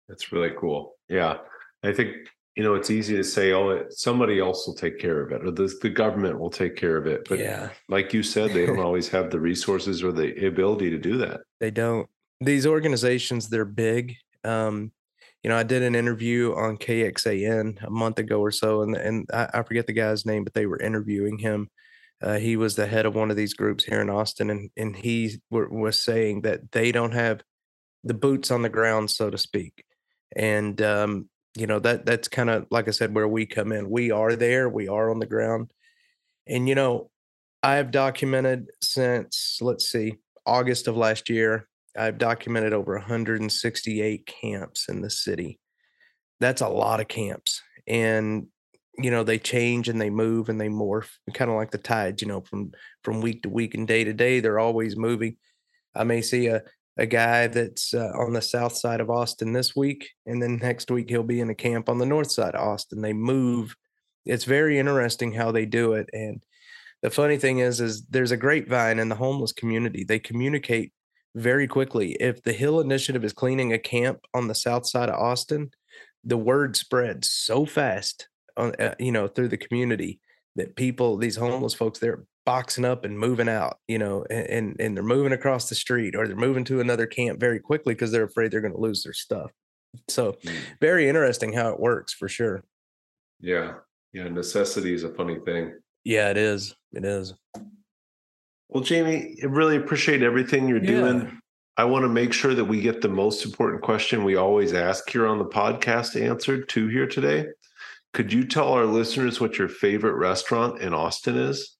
That's 0.09 0.33
really 0.33 0.53
cool. 0.59 0.95
Yeah. 1.09 1.39
I 1.83 1.93
think, 1.93 2.29
you 2.57 2.63
know, 2.63 2.75
it's 2.75 2.91
easy 2.91 3.17
to 3.17 3.25
say, 3.25 3.53
oh, 3.53 3.85
somebody 3.91 4.39
else 4.39 4.67
will 4.67 4.75
take 4.75 4.99
care 4.99 5.21
of 5.21 5.33
it 5.33 5.45
or 5.45 5.51
the, 5.51 5.73
the 5.83 5.91
government 5.91 6.39
will 6.39 6.51
take 6.51 6.77
care 6.77 6.97
of 6.97 7.07
it. 7.07 7.29
But 7.29 7.41
yeah. 7.41 7.71
like 7.89 8.13
you 8.13 8.23
said, 8.23 8.53
they 8.53 8.67
don't 8.67 8.79
always 8.81 9.09
have 9.09 9.31
the 9.31 9.41
resources 9.41 10.05
or 10.05 10.13
the 10.13 10.47
ability 10.47 10.91
to 10.91 10.99
do 10.99 11.19
that. 11.19 11.41
They 11.59 11.71
don't. 11.71 12.09
These 12.41 12.67
organizations, 12.67 13.49
they're 13.49 13.65
big. 13.65 14.17
Um, 14.45 14.93
you 15.43 15.51
know, 15.51 15.57
I 15.57 15.63
did 15.63 15.83
an 15.83 15.95
interview 15.95 16.55
on 16.55 16.77
KXAN 16.77 17.83
a 17.85 17.91
month 17.91 18.19
ago 18.19 18.41
or 18.41 18.51
so, 18.51 18.83
and 18.83 18.97
and 18.97 19.29
I, 19.33 19.49
I 19.55 19.63
forget 19.63 19.87
the 19.87 19.93
guy's 19.93 20.25
name, 20.25 20.43
but 20.45 20.55
they 20.55 20.67
were 20.67 20.81
interviewing 20.81 21.39
him. 21.39 21.69
Uh, 22.23 22.39
he 22.39 22.57
was 22.57 22.77
the 22.77 22.87
head 22.87 23.05
of 23.05 23.15
one 23.15 23.31
of 23.31 23.37
these 23.37 23.55
groups 23.55 23.85
here 23.85 24.01
in 24.01 24.11
Austin, 24.11 24.51
and 24.51 24.71
and 24.77 24.97
he 24.97 25.39
w- 25.51 25.73
was 25.73 25.99
saying 25.99 26.43
that 26.43 26.73
they 26.73 26.93
don't 26.93 27.13
have 27.13 27.43
the 28.05 28.15
boots 28.15 28.51
on 28.51 28.63
the 28.63 28.69
ground, 28.69 29.11
so 29.11 29.31
to 29.31 29.39
speak 29.39 29.85
and 30.35 30.81
um, 30.83 31.29
you 31.57 31.67
know 31.67 31.79
that 31.79 32.05
that's 32.05 32.29
kind 32.29 32.51
of 32.51 32.67
like 32.71 32.89
I 32.89 32.91
said 32.91 33.15
where 33.15 33.29
we 33.29 33.47
come 33.47 33.73
in. 33.73 33.89
We 33.89 34.11
are 34.11 34.35
there. 34.35 34.69
We 34.69 34.89
are 34.89 35.11
on 35.11 35.21
the 35.21 35.27
ground, 35.27 35.71
and 36.47 36.69
you 36.69 36.75
know 36.75 37.11
I 37.63 37.77
have 37.77 37.91
documented 37.91 38.71
since 38.83 39.59
let's 39.61 39.91
see 39.91 40.17
August 40.45 40.89
of 40.89 40.97
last 40.97 41.31
year. 41.31 41.69
I've 41.97 42.19
documented 42.19 42.73
over 42.73 42.95
168 42.95 44.27
camps 44.27 44.89
in 44.89 45.01
the 45.01 45.11
city. 45.11 45.61
That's 46.41 46.61
a 46.61 46.69
lot 46.69 47.01
of 47.01 47.07
camps, 47.07 47.63
and 47.87 48.49
you 48.99 49.13
know 49.13 49.23
they 49.23 49.39
change 49.39 49.89
and 49.89 50.01
they 50.01 50.11
move 50.11 50.49
and 50.49 50.61
they 50.61 50.69
morph, 50.69 51.11
kind 51.35 51.51
of 51.51 51.57
like 51.57 51.71
the 51.71 51.79
tides. 51.79 52.21
You 52.21 52.29
know, 52.29 52.41
from 52.41 52.73
from 53.05 53.21
week 53.21 53.43
to 53.43 53.49
week 53.49 53.75
and 53.75 53.87
day 53.87 54.03
to 54.03 54.13
day, 54.13 54.41
they're 54.41 54.59
always 54.59 54.97
moving. 54.97 55.37
I 55.95 56.03
may 56.03 56.21
see 56.21 56.49
a 56.49 56.63
a 56.97 57.07
guy 57.07 57.49
that's 57.49 57.93
uh, 57.93 58.13
on 58.15 58.33
the 58.33 58.43
south 58.43 58.77
side 58.77 59.01
of 59.01 59.11
Austin 59.11 59.53
this 59.53 59.75
week, 59.75 60.11
and 60.27 60.43
then 60.43 60.57
next 60.57 60.91
week 60.91 61.09
he'll 61.09 61.23
be 61.23 61.41
in 61.41 61.51
a 61.51 61.55
camp 61.55 61.89
on 61.89 61.99
the 61.99 62.07
north 62.07 62.31
side 62.31 62.55
of 62.55 62.67
Austin. 62.67 63.01
They 63.01 63.13
move. 63.13 63.75
It's 64.25 64.45
very 64.45 64.79
interesting 64.79 65.33
how 65.33 65.51
they 65.53 65.67
do 65.67 65.95
it. 65.95 66.09
And 66.13 66.43
the 67.03 67.11
funny 67.11 67.37
thing 67.37 67.59
is, 67.59 67.81
is 67.81 68.07
there's 68.07 68.31
a 68.31 68.37
grapevine 68.37 68.99
in 68.99 69.09
the 69.09 69.17
homeless 69.17 69.53
community. 69.53 70.05
They 70.05 70.19
communicate 70.19 70.93
very 71.35 71.67
quickly. 71.67 72.13
If 72.21 72.43
the 72.43 72.53
HEAL 72.53 72.81
Initiative 72.81 73.25
is 73.25 73.33
cleaning 73.33 73.73
a 73.73 73.79
camp 73.79 74.21
on 74.33 74.49
the 74.49 74.55
south 74.55 74.87
side 74.87 75.09
of 75.09 75.21
Austin, 75.21 75.73
the 76.23 76.39
word 76.39 76.77
spreads 76.77 77.29
so 77.29 77.67
fast, 77.67 78.29
on, 78.57 78.73
uh, 78.77 78.95
you 78.99 79.13
know, 79.13 79.27
through 79.27 79.49
the 79.49 79.57
community 79.57 80.21
that 80.57 80.77
people, 80.77 81.17
these 81.17 81.37
homeless 81.37 81.75
folks, 81.75 81.99
they're 81.99 82.25
boxing 82.45 82.85
up 82.85 83.05
and 83.05 83.19
moving 83.19 83.49
out, 83.49 83.79
you 83.89 83.99
know, 83.99 84.25
and 84.31 84.77
and 84.79 84.97
they're 84.97 85.05
moving 85.05 85.33
across 85.33 85.69
the 85.69 85.75
street 85.75 86.15
or 86.15 86.27
they're 86.27 86.37
moving 86.37 86.65
to 86.65 86.81
another 86.81 87.07
camp 87.07 87.41
very 87.41 87.59
quickly 87.59 87.95
because 87.95 88.11
they're 88.11 88.25
afraid 88.25 88.51
they're 88.51 88.61
going 88.61 88.75
to 88.75 88.81
lose 88.81 89.03
their 89.03 89.13
stuff. 89.13 89.51
So, 90.09 90.33
mm. 90.33 90.57
very 90.81 91.09
interesting 91.09 91.53
how 91.53 91.71
it 91.71 91.81
works 91.81 92.13
for 92.13 92.29
sure. 92.29 92.65
Yeah. 93.41 93.75
Yeah, 94.13 94.29
necessity 94.29 94.95
is 94.95 95.03
a 95.03 95.13
funny 95.13 95.39
thing. 95.45 95.75
Yeah, 96.05 96.31
it 96.31 96.37
is. 96.37 96.75
It 96.93 97.05
is. 97.05 97.35
Well, 98.69 98.83
Jamie, 98.83 99.37
I 99.43 99.47
really 99.47 99.77
appreciate 99.77 100.23
everything 100.23 100.69
you're 100.69 100.83
yeah. 100.83 100.91
doing. 100.91 101.41
I 101.77 101.85
want 101.85 102.05
to 102.05 102.09
make 102.09 102.33
sure 102.33 102.55
that 102.55 102.65
we 102.65 102.81
get 102.81 103.01
the 103.01 103.09
most 103.09 103.45
important 103.45 103.83
question 103.83 104.23
we 104.23 104.37
always 104.37 104.73
ask 104.73 105.11
here 105.11 105.27
on 105.27 105.39
the 105.39 105.45
podcast 105.45 106.21
answered 106.21 106.69
to 106.71 106.87
here 106.87 107.07
today. 107.07 107.47
Could 108.13 108.33
you 108.33 108.47
tell 108.47 108.73
our 108.73 108.87
listeners 108.87 109.41
what 109.41 109.59
your 109.59 109.69
favorite 109.69 110.15
restaurant 110.15 110.81
in 110.81 110.95
Austin 110.95 111.37
is? 111.37 111.77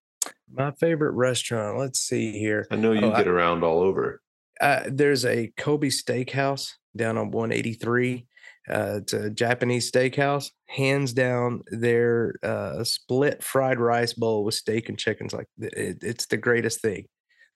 My 0.53 0.73
favorite 0.73 1.13
restaurant. 1.13 1.79
Let's 1.79 2.01
see 2.01 2.33
here. 2.33 2.67
I 2.71 2.77
know 2.77 2.93
you 2.93 3.07
oh, 3.07 3.17
get 3.17 3.27
I, 3.27 3.31
around 3.31 3.65
all 3.65 3.81
over. 3.81 4.21
Uh, 4.61 4.83
there's 4.87 5.25
a 5.25 5.53
Kobe 5.57 5.89
Steakhouse 5.89 6.71
down 6.97 7.19
on 7.19 7.31
183. 7.31 8.27
Uh, 8.69 8.99
it's 9.03 9.13
a 9.13 9.31
Japanese 9.31 9.91
steakhouse. 9.91 10.51
Hands 10.69 11.13
down, 11.13 11.63
their 11.67 12.35
uh, 12.43 12.83
split 12.85 13.43
fried 13.43 13.79
rice 13.79 14.15
bowl 14.15 14.45
with 14.45 14.55
steak 14.55 14.89
and 14.89 14.99
chickens 14.99 15.33
like 15.33 15.47
it, 15.59 15.99
it's 16.03 16.27
the 16.27 16.37
greatest 16.37 16.81
thing. 16.81 17.07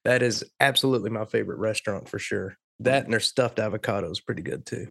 That 0.05 0.22
is 0.22 0.44
absolutely 0.61 1.11
my 1.11 1.24
favorite 1.24 1.59
restaurant 1.59 2.09
for 2.09 2.18
sure. 2.18 2.57
That 2.81 3.05
and 3.05 3.12
their 3.12 3.20
stuffed 3.20 3.59
avocado 3.59 4.11
is 4.11 4.20
pretty 4.20 4.42
good 4.42 4.66
too. 4.66 4.87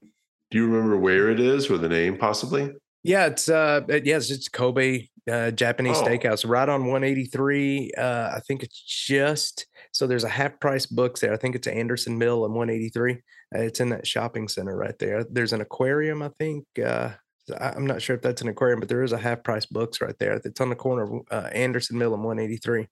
Do 0.49 0.57
you 0.57 0.67
remember 0.67 0.97
where 0.97 1.29
it 1.29 1.39
is 1.39 1.69
or 1.69 1.77
the 1.77 1.89
name 1.89 2.17
possibly? 2.17 2.73
Yeah, 3.07 3.27
it's 3.27 3.47
uh, 3.49 3.81
it, 3.87 4.05
yes, 4.05 4.29
it's 4.29 4.49
Kobe 4.49 5.07
uh, 5.31 5.51
Japanese 5.51 5.97
Oh. 5.97 6.03
Steakhouse, 6.03 6.47
right 6.47 6.67
on 6.67 6.81
183. 6.85 7.91
Uh, 7.97 8.31
I 8.35 8.41
think 8.45 8.63
it's 8.63 8.79
just 8.79 9.65
so 9.93 10.07
there's 10.07 10.25
a 10.25 10.29
half 10.29 10.59
price 10.59 10.85
books 10.85 11.21
there. 11.21 11.33
I 11.33 11.37
think 11.37 11.55
it's 11.55 11.67
Anderson 11.67 12.17
Mill 12.17 12.43
and 12.45 12.53
183. 12.53 13.13
Uh, 13.13 13.17
it's 13.59 13.79
in 13.79 13.89
that 13.89 14.05
shopping 14.05 14.47
center 14.49 14.75
right 14.75 14.97
there. 14.99 15.23
There's 15.23 15.53
an 15.53 15.61
aquarium, 15.61 16.21
I 16.21 16.29
think. 16.37 16.65
Uh, 16.77 17.11
I- 17.59 17.69
I'm 17.69 17.87
not 17.87 18.01
sure 18.01 18.15
if 18.17 18.21
that's 18.21 18.41
an 18.41 18.49
aquarium, 18.49 18.81
but 18.81 18.89
there 18.89 19.03
is 19.03 19.13
a 19.13 19.17
half 19.17 19.41
price 19.41 19.65
books 19.65 20.01
right 20.01 20.17
there. 20.19 20.33
It's 20.43 20.59
on 20.59 20.69
the 20.69 20.75
corner 20.75 21.03
of 21.03 21.21
uh, 21.31 21.47
Anderson 21.53 21.97
Mill 21.97 22.13
and 22.13 22.23
183. 22.23 22.87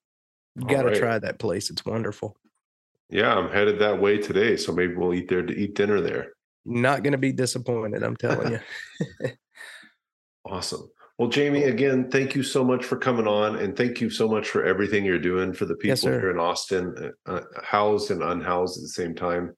You 0.55 0.65
got 0.65 0.83
to 0.83 0.87
right. 0.89 0.97
try 0.97 1.19
that 1.19 1.39
place. 1.39 1.69
It's 1.69 1.85
wonderful. 1.85 2.37
Yeah, 3.09 3.35
I'm 3.35 3.51
headed 3.51 3.79
that 3.79 3.99
way 3.99 4.17
today, 4.17 4.55
so 4.55 4.71
maybe 4.71 4.95
we'll 4.95 5.13
eat 5.13 5.27
there 5.27 5.43
to 5.43 5.53
eat 5.53 5.75
dinner 5.75 5.99
there. 5.99 6.31
Not 6.63 7.03
going 7.03 7.11
to 7.11 7.17
be 7.19 7.33
disappointed. 7.33 8.01
I'm 8.01 8.15
telling 8.15 8.53
you. 9.21 9.29
Awesome. 10.45 10.89
Well, 11.17 11.29
Jamie, 11.29 11.63
again, 11.63 12.11
thank 12.11 12.35
you 12.35 12.43
so 12.43 12.63
much 12.63 12.83
for 12.83 12.97
coming 12.97 13.27
on, 13.27 13.55
and 13.55 13.75
thank 13.75 14.01
you 14.01 14.09
so 14.09 14.27
much 14.27 14.49
for 14.49 14.65
everything 14.65 15.05
you're 15.05 15.17
doing 15.17 15.53
for 15.53 15.65
the 15.65 15.75
people 15.75 15.89
Yes, 15.89 16.01
here 16.01 16.29
in 16.29 16.39
Austin, 16.39 17.13
uh, 17.25 17.31
uh, 17.31 17.41
housed 17.63 18.11
and 18.11 18.21
unhoused 18.21 18.77
at 18.77 18.81
the 18.81 18.89
same 18.89 19.15
time. 19.15 19.55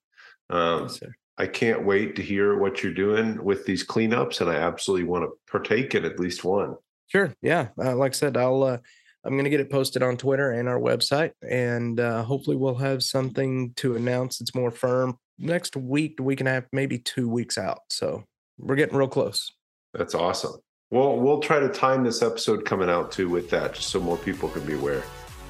Um, 0.49 0.83
Yes. 0.83 1.01
I 1.39 1.45
can't 1.45 1.85
wait 1.85 2.15
to 2.15 2.23
hear 2.23 2.57
what 2.57 2.81
you're 2.81 2.93
doing 2.93 3.43
with 3.43 3.65
these 3.65 3.85
cleanups, 3.85 4.41
and 4.41 4.49
I 4.49 4.55
absolutely 4.55 5.07
want 5.07 5.23
to 5.25 5.51
partake 5.51 5.93
in 5.93 6.03
at 6.03 6.19
least 6.19 6.43
one. 6.43 6.75
Sure. 7.07 7.31
Yeah. 7.41 7.69
Uh, 7.79 7.95
like 7.95 8.13
I 8.13 8.17
said, 8.17 8.37
I'll 8.37 8.63
uh, 8.63 8.77
I'm 9.23 9.33
going 9.33 9.43
to 9.43 9.49
get 9.49 9.59
it 9.59 9.69
posted 9.69 10.01
on 10.01 10.17
Twitter 10.17 10.51
and 10.51 10.67
our 10.67 10.79
website, 10.79 11.31
and 11.47 11.99
uh, 11.99 12.23
hopefully 12.23 12.55
we'll 12.55 12.75
have 12.75 13.03
something 13.03 13.73
to 13.75 13.95
announce 13.95 14.39
that's 14.39 14.55
more 14.55 14.71
firm 14.71 15.17
next 15.37 15.75
week, 15.75 16.17
week 16.19 16.39
and 16.39 16.49
a 16.49 16.53
half, 16.53 16.63
maybe 16.71 16.97
two 16.97 17.29
weeks 17.29 17.57
out. 17.57 17.81
So 17.91 18.23
we're 18.57 18.75
getting 18.75 18.97
real 18.97 19.07
close. 19.07 19.51
That's 19.93 20.15
awesome. 20.15 20.55
Well, 20.89 21.17
we'll 21.17 21.41
try 21.41 21.59
to 21.59 21.69
time 21.69 22.03
this 22.03 22.21
episode 22.21 22.63
coming 22.65 22.89
out 22.89 23.11
too 23.11 23.29
with 23.29 23.49
that, 23.49 23.73
just 23.73 23.89
so 23.89 23.99
more 23.99 24.17
people 24.17 24.47
can 24.49 24.65
be 24.65 24.73
aware. 24.73 25.03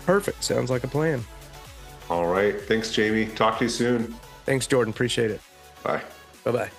Perfect. 0.06 0.43
Sounds 0.43 0.69
like 0.69 0.84
a 0.84 0.88
plan. 0.88 1.23
All 2.10 2.28
right. 2.28 2.60
Thanks, 2.60 2.91
Jamie. 2.91 3.28
Talk 3.28 3.60
to 3.60 3.65
you 3.65 3.69
soon. 3.69 4.15
Thanks, 4.45 4.65
Jordan. 4.65 4.93
Appreciate 4.93 5.30
it. 5.30 5.41
Bye. 5.84 6.02
Bye 6.43 6.52
bye. 6.52 6.71